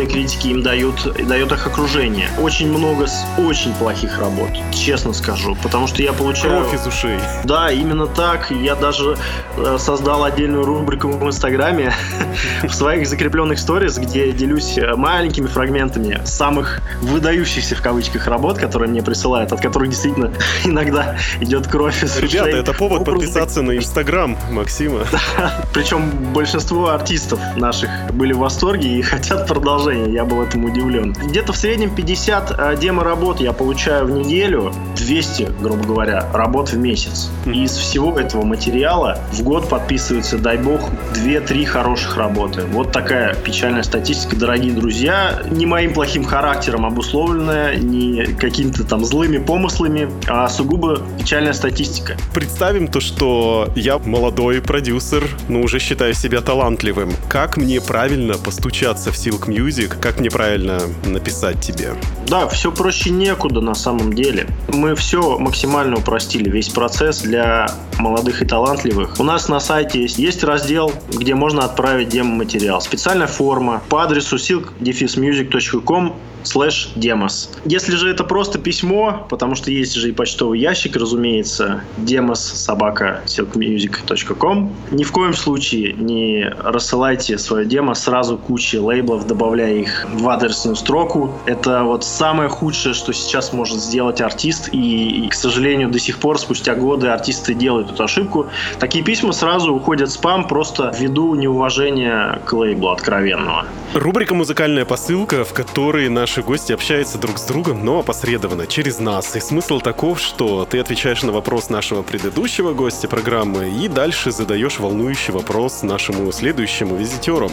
объективной 0.06 0.26
критики 0.26 0.48
им 0.48 0.62
дают, 0.62 1.26
дает 1.26 1.52
их 1.52 1.66
окружение. 1.66 2.28
Очень 2.38 2.70
много 2.70 3.06
с 3.06 3.24
очень 3.38 3.72
плохих 3.74 4.18
работ, 4.18 4.50
честно 4.72 5.12
скажу, 5.12 5.56
потому 5.62 5.86
что 5.86 6.02
я 6.02 6.12
получаю... 6.12 6.62
Кровь 6.62 6.74
из 6.74 6.86
ушей. 6.86 7.18
Да, 7.44 7.70
именно 7.70 8.06
так. 8.06 8.50
Я 8.50 8.74
даже 8.74 9.16
э, 9.56 9.76
создал 9.78 10.24
отдельную 10.24 10.64
рубрику 10.64 11.08
в 11.08 11.26
Инстаграме 11.26 11.92
в 12.62 12.72
своих 12.72 13.06
закрепленных 13.06 13.58
сторис, 13.58 13.98
где 13.98 14.32
делюсь 14.32 14.78
э, 14.78 14.94
маленькими 14.94 15.46
фрагментами 15.46 16.20
самых 16.24 16.80
выдающихся 17.00 17.76
в 17.76 17.82
кавычках 17.82 18.26
работ, 18.26 18.58
которые 18.58 18.88
мне 18.88 19.02
присылают, 19.02 19.52
от 19.52 19.60
которых 19.60 19.90
действительно 19.90 20.32
иногда 20.64 21.16
идет 21.40 21.66
кровь 21.66 22.02
из 22.02 22.16
ушей. 22.16 22.28
Ребята, 22.28 22.56
это 22.56 22.72
повод 22.72 23.02
Образы 23.02 23.26
подписаться 23.26 23.62
на 23.62 23.76
Инстаграм 23.76 24.36
Максима. 24.50 25.04
причем 25.74 26.10
большинство 26.32 26.88
артистов 26.88 27.40
наших 27.56 27.90
были 28.12 28.32
в 28.32 28.38
восторге 28.38 28.98
и 28.98 29.02
хотят 29.02 29.46
продолжения. 29.46 29.95
Я 30.04 30.24
был 30.24 30.42
этому 30.42 30.68
удивлен. 30.68 31.12
Где-то 31.12 31.52
в 31.52 31.56
среднем 31.56 31.94
50 31.94 32.54
э, 32.58 32.76
демо-работ 32.76 33.40
я 33.40 33.52
получаю 33.52 34.06
в 34.06 34.10
неделю, 34.10 34.72
200, 34.96 35.52
грубо 35.60 35.84
говоря, 35.84 36.28
работ 36.32 36.70
в 36.70 36.78
месяц. 36.78 37.30
И 37.46 37.64
из 37.64 37.72
всего 37.72 38.18
этого 38.18 38.44
материала 38.44 39.18
в 39.32 39.42
год 39.42 39.68
подписывается, 39.68 40.38
дай 40.38 40.58
бог, 40.58 40.90
2-3 41.14 41.64
хороших 41.64 42.16
работы. 42.16 42.62
Вот 42.64 42.92
такая 42.92 43.34
печальная 43.34 43.82
статистика, 43.82 44.36
дорогие 44.36 44.72
друзья. 44.72 45.42
Не 45.50 45.66
моим 45.66 45.92
плохим 45.92 46.24
характером 46.24 46.84
обусловленная, 46.86 47.76
не 47.76 48.24
какими-то 48.24 48.84
там 48.84 49.04
злыми 49.04 49.38
помыслами, 49.38 50.10
а 50.26 50.48
сугубо 50.48 51.00
печальная 51.18 51.52
статистика. 51.52 52.16
Представим 52.34 52.88
то, 52.88 53.00
что 53.00 53.68
я 53.76 53.98
молодой 53.98 54.60
продюсер, 54.60 55.24
но 55.48 55.60
уже 55.60 55.78
считаю 55.78 56.14
себя 56.14 56.40
талантливым. 56.40 57.12
Как 57.28 57.56
мне 57.56 57.80
правильно 57.80 58.34
постучаться 58.34 59.12
в 59.12 59.14
Silk 59.14 59.46
Music? 59.46 59.85
Как 59.88 60.20
мне 60.20 60.30
правильно 60.30 60.80
написать 61.04 61.60
тебе? 61.60 61.94
Да, 62.26 62.48
все 62.48 62.72
проще 62.72 63.10
некуда 63.10 63.60
на 63.60 63.74
самом 63.74 64.12
деле. 64.12 64.48
Мы 64.68 64.94
все 64.94 65.38
максимально 65.38 65.96
упростили, 65.96 66.50
весь 66.50 66.68
процесс 66.68 67.20
для 67.20 67.66
молодых 67.98 68.42
и 68.42 68.44
талантливых. 68.44 69.18
У 69.18 69.22
нас 69.22 69.48
на 69.48 69.60
сайте 69.60 70.02
есть, 70.02 70.18
есть 70.18 70.44
раздел, 70.44 70.92
где 71.12 71.34
можно 71.34 71.64
отправить 71.64 72.08
демо-материал. 72.08 72.80
Специальная 72.80 73.26
форма 73.26 73.82
по 73.88 74.02
адресу 74.02 74.36
silk-music.com 74.36 76.16
слэш 76.46 76.90
демос. 76.94 77.50
Если 77.64 77.96
же 77.96 78.10
это 78.10 78.24
просто 78.24 78.58
письмо, 78.58 79.26
потому 79.28 79.54
что 79.54 79.70
есть 79.70 79.94
же 79.94 80.08
и 80.10 80.12
почтовый 80.12 80.60
ящик, 80.60 80.96
разумеется, 80.96 81.82
демос 81.98 82.40
собака 82.40 83.22
silkmusic.com, 83.26 84.72
ни 84.92 85.02
в 85.02 85.12
коем 85.12 85.34
случае 85.34 85.92
не 85.92 86.48
рассылайте 86.62 87.38
свое 87.38 87.66
демо 87.66 87.94
сразу 87.94 88.38
куче 88.38 88.78
лейблов, 88.78 89.26
добавляя 89.26 89.65
их 89.68 90.06
в 90.12 90.28
адресную 90.28 90.76
строку. 90.76 91.30
Это 91.46 91.84
вот 91.84 92.04
самое 92.04 92.48
худшее, 92.48 92.94
что 92.94 93.12
сейчас 93.12 93.52
может 93.52 93.78
сделать 93.78 94.20
артист, 94.20 94.68
и, 94.72 95.26
и, 95.26 95.28
к 95.28 95.34
сожалению, 95.34 95.90
до 95.90 95.98
сих 95.98 96.18
пор, 96.18 96.38
спустя 96.38 96.74
годы, 96.74 97.08
артисты 97.08 97.54
делают 97.54 97.90
эту 97.90 98.04
ошибку. 98.04 98.46
Такие 98.78 99.04
письма 99.04 99.32
сразу 99.32 99.72
уходят 99.74 100.08
в 100.08 100.12
спам 100.12 100.46
просто 100.46 100.92
ввиду 100.96 101.34
неуважения 101.34 102.40
к 102.44 102.52
лейблу 102.52 102.90
откровенного. 102.90 103.66
Рубрика 103.94 104.34
«Музыкальная 104.34 104.84
посылка», 104.84 105.44
в 105.44 105.52
которой 105.52 106.08
наши 106.08 106.42
гости 106.42 106.72
общаются 106.72 107.18
друг 107.18 107.38
с 107.38 107.46
другом, 107.46 107.84
но 107.84 108.00
опосредованно, 108.00 108.66
через 108.66 108.98
нас. 108.98 109.34
И 109.36 109.40
смысл 109.40 109.80
таков, 109.80 110.20
что 110.20 110.66
ты 110.68 110.78
отвечаешь 110.78 111.22
на 111.22 111.32
вопрос 111.32 111.70
нашего 111.70 112.02
предыдущего 112.02 112.72
гостя 112.72 113.08
программы 113.08 113.70
и 113.70 113.88
дальше 113.88 114.30
задаешь 114.32 114.78
волнующий 114.78 115.32
вопрос 115.32 115.82
нашему 115.82 116.30
следующему 116.32 116.96
визитеру. 116.96 117.50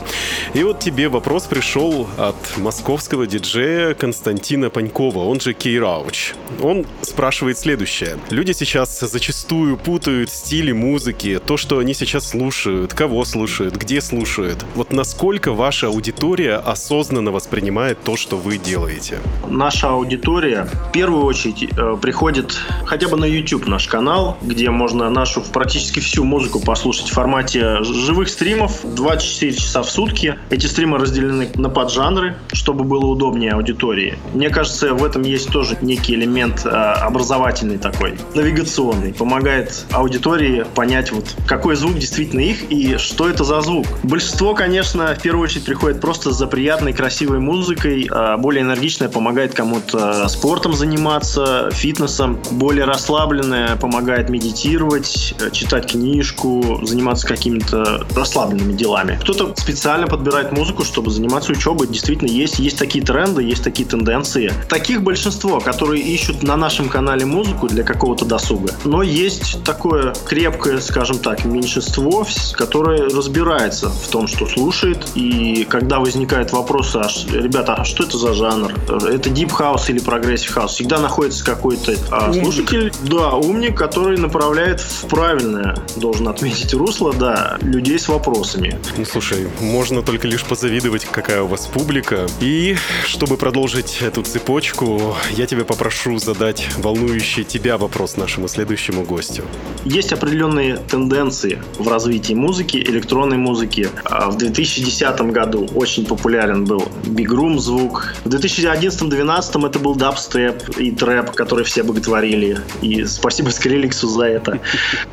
И 0.53 0.64
вот 0.64 0.80
тебе 0.80 1.07
вопрос 1.07 1.43
пришел 1.43 2.02
от 2.17 2.57
московского 2.57 3.27
диджея 3.27 3.93
Константина 3.93 4.69
Панькова, 4.69 5.19
он 5.19 5.39
же 5.39 5.53
Кейрауч. 5.53 6.33
Он 6.61 6.85
спрашивает 7.01 7.57
следующее. 7.57 8.17
Люди 8.29 8.51
сейчас 8.51 8.99
зачастую 8.99 9.77
путают 9.77 10.29
стили 10.29 10.71
музыки, 10.71 11.39
то, 11.45 11.57
что 11.57 11.79
они 11.79 11.93
сейчас 11.93 12.29
слушают, 12.29 12.93
кого 12.93 13.25
слушают, 13.25 13.75
где 13.75 14.01
слушают. 14.01 14.65
Вот 14.75 14.91
насколько 14.91 15.51
ваша 15.51 15.87
аудитория 15.87 16.55
осознанно 16.55 17.31
воспринимает 17.31 18.01
то, 18.03 18.17
что 18.17 18.37
вы 18.37 18.57
делаете? 18.57 19.19
Наша 19.47 19.89
аудитория 19.89 20.67
в 20.89 20.91
первую 20.91 21.25
очередь 21.25 21.63
э, 21.63 21.97
приходит 22.01 22.57
хотя 22.85 23.07
бы 23.07 23.17
на 23.17 23.25
YouTube 23.25 23.67
наш 23.67 23.87
канал, 23.87 24.37
где 24.41 24.69
можно 24.69 25.09
нашу 25.09 25.41
практически 25.41 25.99
всю 25.99 26.23
музыку 26.23 26.59
послушать 26.59 27.09
в 27.09 27.13
формате 27.13 27.83
живых 27.83 28.29
стримов 28.29 28.79
24 28.83 29.53
часа 29.53 29.83
в 29.83 29.89
сутки. 29.89 30.37
Эти 30.49 30.67
стримы 30.67 30.97
разделены 30.97 31.49
на 31.55 31.69
поджанры, 31.93 32.35
чтобы 32.51 32.83
было 32.83 33.05
удобнее 33.05 33.51
аудитории. 33.51 34.17
Мне 34.33 34.49
кажется, 34.49 34.95
в 34.95 35.03
этом 35.05 35.21
есть 35.21 35.51
тоже 35.51 35.77
некий 35.81 36.15
элемент 36.15 36.65
э, 36.65 36.69
образовательный 36.69 37.77
такой, 37.77 38.17
навигационный. 38.33 39.13
Помогает 39.13 39.85
аудитории 39.91 40.65
понять, 40.73 41.11
вот 41.11 41.35
какой 41.45 41.75
звук 41.75 41.99
действительно 41.99 42.39
их 42.39 42.71
и 42.71 42.97
что 42.97 43.29
это 43.29 43.43
за 43.43 43.61
звук. 43.61 43.85
Большинство, 44.01 44.55
конечно, 44.55 45.13
в 45.13 45.21
первую 45.21 45.43
очередь 45.43 45.65
приходит 45.65 46.01
просто 46.01 46.31
за 46.31 46.47
приятной, 46.47 46.93
красивой 46.93 47.39
музыкой, 47.39 48.09
а 48.11 48.37
более 48.37 48.63
энергичная 48.63 49.09
помогает 49.09 49.53
кому-то 49.53 50.27
спортом 50.29 50.73
заниматься, 50.73 51.69
фитнесом, 51.71 52.39
более 52.49 52.85
расслабленная 52.85 53.75
помогает 53.75 54.29
медитировать, 54.29 55.35
э, 55.39 55.51
читать 55.51 55.91
книжку, 55.91 56.81
заниматься 56.83 57.27
какими-то 57.27 58.07
расслабленными 58.15 58.73
делами. 58.73 59.19
Кто-то 59.21 59.53
специально 59.57 60.07
подбирает 60.07 60.51
музыку, 60.53 60.83
чтобы 60.83 61.11
заниматься 61.11 61.51
учебой. 61.51 61.82
Действительно, 61.88 62.29
есть, 62.29 62.59
есть 62.59 62.77
такие 62.77 63.03
тренды, 63.03 63.43
есть 63.43 63.63
такие 63.63 63.88
тенденции. 63.88 64.51
Таких 64.69 65.01
большинство, 65.01 65.59
которые 65.59 66.01
ищут 66.01 66.43
на 66.43 66.55
нашем 66.57 66.89
канале 66.89 67.25
музыку 67.25 67.67
для 67.67 67.84
какого-то 67.84 68.25
досуга. 68.25 68.73
Но 68.86 69.03
есть 69.03 69.63
такое 69.63 70.13
крепкое, 70.25 70.79
скажем 70.79 71.19
так, 71.19 71.45
меньшинство, 71.45 72.25
которое 72.53 73.09
разбирается 73.09 73.89
в 73.89 74.07
том, 74.07 74.27
что 74.27 74.45
слушает. 74.45 75.07
И 75.15 75.65
когда 75.69 75.99
возникает 75.99 76.51
вопрос, 76.51 76.95
а, 76.95 77.07
ребята, 77.31 77.75
а 77.75 77.86
что 77.86 78.03
это 78.03 78.17
за 78.17 78.34
жанр? 78.34 78.73
Это 78.88 79.29
Deep 79.29 79.51
House 79.51 79.89
или 79.89 80.01
Progressive 80.01 80.55
House. 80.55 80.69
Всегда 80.69 80.99
находится 80.99 81.43
какой-то 81.43 81.95
а, 82.11 82.31
слушатель, 82.34 82.91
да, 83.03 83.31
умник, 83.31 83.77
который 83.77 84.17
направляет 84.17 84.79
в 84.81 85.07
правильное, 85.07 85.75
должен 85.95 86.27
отметить 86.27 86.73
русло, 86.73 87.13
да, 87.13 87.57
людей 87.61 87.99
с 87.99 88.07
вопросами. 88.07 88.79
Ну, 88.97 89.05
слушай, 89.05 89.47
можно 89.59 90.01
только 90.01 90.27
лишь 90.27 90.43
позавидовать, 90.43 91.05
какая 91.05 91.41
у 91.41 91.47
вас 91.47 91.67
публика. 91.74 92.28
И 92.39 92.76
чтобы 93.05 93.38
продолжить 93.38 94.01
эту 94.01 94.21
цепочку, 94.21 95.15
я 95.32 95.45
тебя 95.45 95.65
попрошу 95.65 96.19
задать 96.19 96.69
волнующий 96.78 97.43
тебя 97.43 97.78
вопрос 97.78 98.15
нашему 98.15 98.47
следующему 98.47 99.03
гостю. 99.03 99.43
Есть 99.84 100.13
определенные 100.13 100.78
тенденции 100.78 101.61
в 101.80 101.88
развитии 101.88 102.34
музыки, 102.34 102.78
электронной 102.78 103.38
музыки. 103.38 103.89
А 104.05 104.30
В 104.30 104.38
2010 104.38 105.21
году 105.32 105.67
очень 105.76 106.05
популярен 106.05 106.65
был 106.65 106.84
Room 107.05 107.57
звук. 107.57 108.13
В 108.24 108.30
2011-2012 108.30 109.67
это 109.67 109.80
был 109.80 109.95
дабстеп 109.95 110.78
и 110.78 110.91
трэп, 110.91 111.32
который 111.32 111.65
все 111.65 111.84
боготворили. 111.84 112.59
И 112.82 113.05
спасибо 113.05 113.49
Скриликсу 113.49 114.07
за 114.07 114.26
это. 114.26 114.59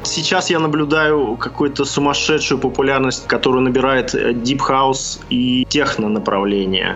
Сейчас 0.03 0.51
я 0.51 0.59
наблюдаю 0.59 1.37
какую-то 1.37 1.85
сумасшедшую 1.85 2.59
популярность, 2.59 3.27
которую 3.27 3.63
набирает 3.63 4.15
э, 4.15 4.33
Deep 4.33 4.61
House 4.69 5.21
и 5.31 5.65
техно 5.69 6.09
направление. 6.09 6.50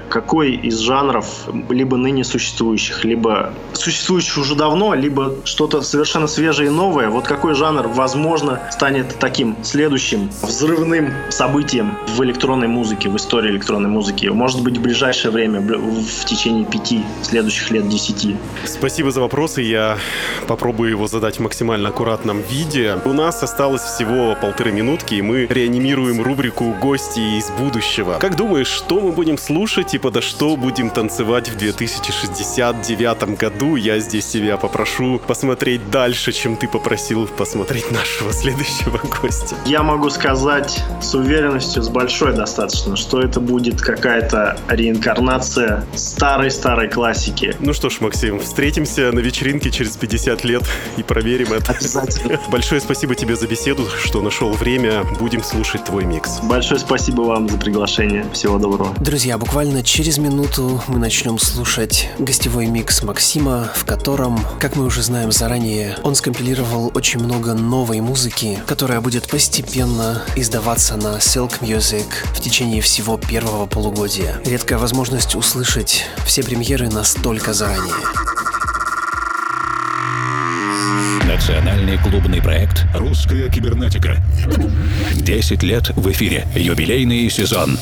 Какой 0.09 0.53
из 0.53 0.79
жанров, 0.79 1.27
либо 1.69 1.97
ныне 1.97 2.25
существующих, 2.25 3.05
либо 3.05 3.53
существующих 3.73 4.39
уже 4.39 4.55
давно, 4.55 4.95
либо 4.95 5.37
что-то 5.45 5.83
совершенно 5.83 6.27
свежее 6.27 6.69
и 6.69 6.71
новое, 6.71 7.09
вот 7.09 7.25
какой 7.25 7.55
жанр, 7.55 7.89
возможно, 7.89 8.61
станет 8.71 9.17
таким 9.19 9.57
следующим 9.63 10.31
взрывным 10.43 11.13
событием 11.31 11.97
в 12.09 12.23
электронной 12.25 12.69
музыке, 12.69 13.09
в 13.09 13.17
истории 13.17 13.51
электронной 13.51 13.91
музыки. 13.91 14.27
Может 14.27 14.63
быть, 14.63 14.79
в 14.79 14.83
ближайшее 14.83 15.31
время, 15.31 15.61
в 15.61 16.25
течение 16.25 16.65
пяти 16.65 17.03
следующих 17.23 17.71
лет, 17.71 17.89
десяти. 17.89 18.37
Спасибо 18.65 19.11
за 19.11 19.21
вопросы. 19.21 19.63
Я 19.63 19.99
попробую 20.47 20.91
его 20.91 21.07
задать 21.07 21.37
в 21.37 21.41
максимально 21.41 21.89
аккуратном 21.89 22.43
виде. 22.43 22.99
У 23.05 23.13
нас 23.13 23.43
осталось 23.43 23.83
всего 23.83 24.37
полторы 24.41 24.73
минутки, 24.73 25.15
и 25.15 25.23
мы 25.23 25.47
реанимируем 25.47 26.23
рубрику 26.23 26.75
«Гости 26.81 27.39
из 27.39 27.51
будущего». 27.51 28.19
Как 28.21 28.37
думаешь, 28.37 28.69
что 28.69 29.01
мы 29.01 29.13
будем 29.13 29.37
слушать 29.45 29.95
и 29.95 29.99
подо 29.99 30.23
что 30.23 30.57
будем 30.57 30.89
танцевать 30.89 31.51
в 31.51 31.57
2069 31.59 33.37
году? 33.39 33.77
Я 33.77 33.99
здесь 33.99 34.27
тебя 34.27 34.57
попрошу 34.57 35.21
посмотреть 35.27 35.91
дальше, 35.91 36.33
чем 36.33 36.57
ты 36.57 36.67
попросил 36.67 37.27
посмотреть 37.27 37.91
нашего 37.91 38.33
следующего 38.33 38.99
гостя. 39.21 39.57
Я 39.67 39.83
могу 39.83 40.09
сказать 40.09 40.83
с 41.03 41.15
уверенностью, 41.15 41.83
с 41.83 41.89
большой 41.89 42.35
достаточно, 42.35 42.97
что 42.97 43.21
это 43.21 43.41
будет 43.41 43.83
какая-то 43.83 44.59
реинкарнация 44.69 45.85
старой-старой 45.95 46.89
классики. 46.89 47.55
Ну 47.61 47.75
что 47.75 47.91
ж, 47.91 48.01
Максим, 48.01 48.41
встретимся 48.41 49.13
на 49.13 49.19
вечеринке 49.19 49.71
через 49.71 49.97
50 49.97 50.45
лет 50.45 50.63
и 50.97 51.03
проверим 51.03 51.53
это. 51.53 51.73
Обязательно. 51.73 52.41
Большое 52.49 52.81
спасибо 52.81 53.15
тебе 53.15 53.37
за 53.37 53.47
беседу, 53.47 53.87
что 54.05 54.23
нашел 54.23 54.53
время. 54.53 55.05
Будем 55.21 55.43
слушать 55.43 55.85
твой 55.85 56.05
микс. 56.05 56.41
Большое 56.43 56.81
спасибо 56.81 57.23
вам 57.23 57.49
за 57.49 57.59
приглашение. 57.59 58.25
Всего 58.33 58.59
доброго. 58.59 58.95
Друзья, 59.35 59.47
буквально 59.47 59.83
через 59.83 60.19
минуту 60.19 60.81
мы 60.87 61.01
начнем 61.01 61.41
слушать 61.41 62.09
гостевой 62.21 62.67
микс 62.67 63.03
Максима, 63.03 63.69
в 63.75 63.85
котором, 63.85 64.39
как 64.61 64.77
мы 64.77 64.85
уже 64.85 65.03
знаем 65.03 65.33
заранее, 65.33 65.97
он 66.05 66.15
скомпилировал 66.15 66.93
очень 66.95 67.19
много 67.19 67.53
новой 67.53 68.01
музыки, 68.01 68.61
которая 68.65 69.01
будет 69.01 69.29
постепенно 69.29 70.23
издаваться 70.37 70.95
на 70.97 71.17
Silk 71.17 71.63
Music 71.63 72.07
в 72.33 72.41
течение 72.41 72.81
всего 72.81 73.17
первого 73.17 73.67
полугодия. 73.67 74.41
Редкая 74.45 74.79
возможность 74.79 75.35
услышать 75.35 76.07
все 76.25 76.45
премьеры 76.45 76.89
настолько 76.89 77.53
заранее. 77.53 77.93
Национальный 81.27 81.99
клубный 81.99 82.41
проект 82.41 82.85
«Русская 82.95 83.51
кибернетика». 83.51 84.17
10 85.17 85.63
лет 85.65 85.89
в 85.97 86.09
эфире. 86.13 86.47
Юбилейный 86.55 87.29
сезон. 87.31 87.77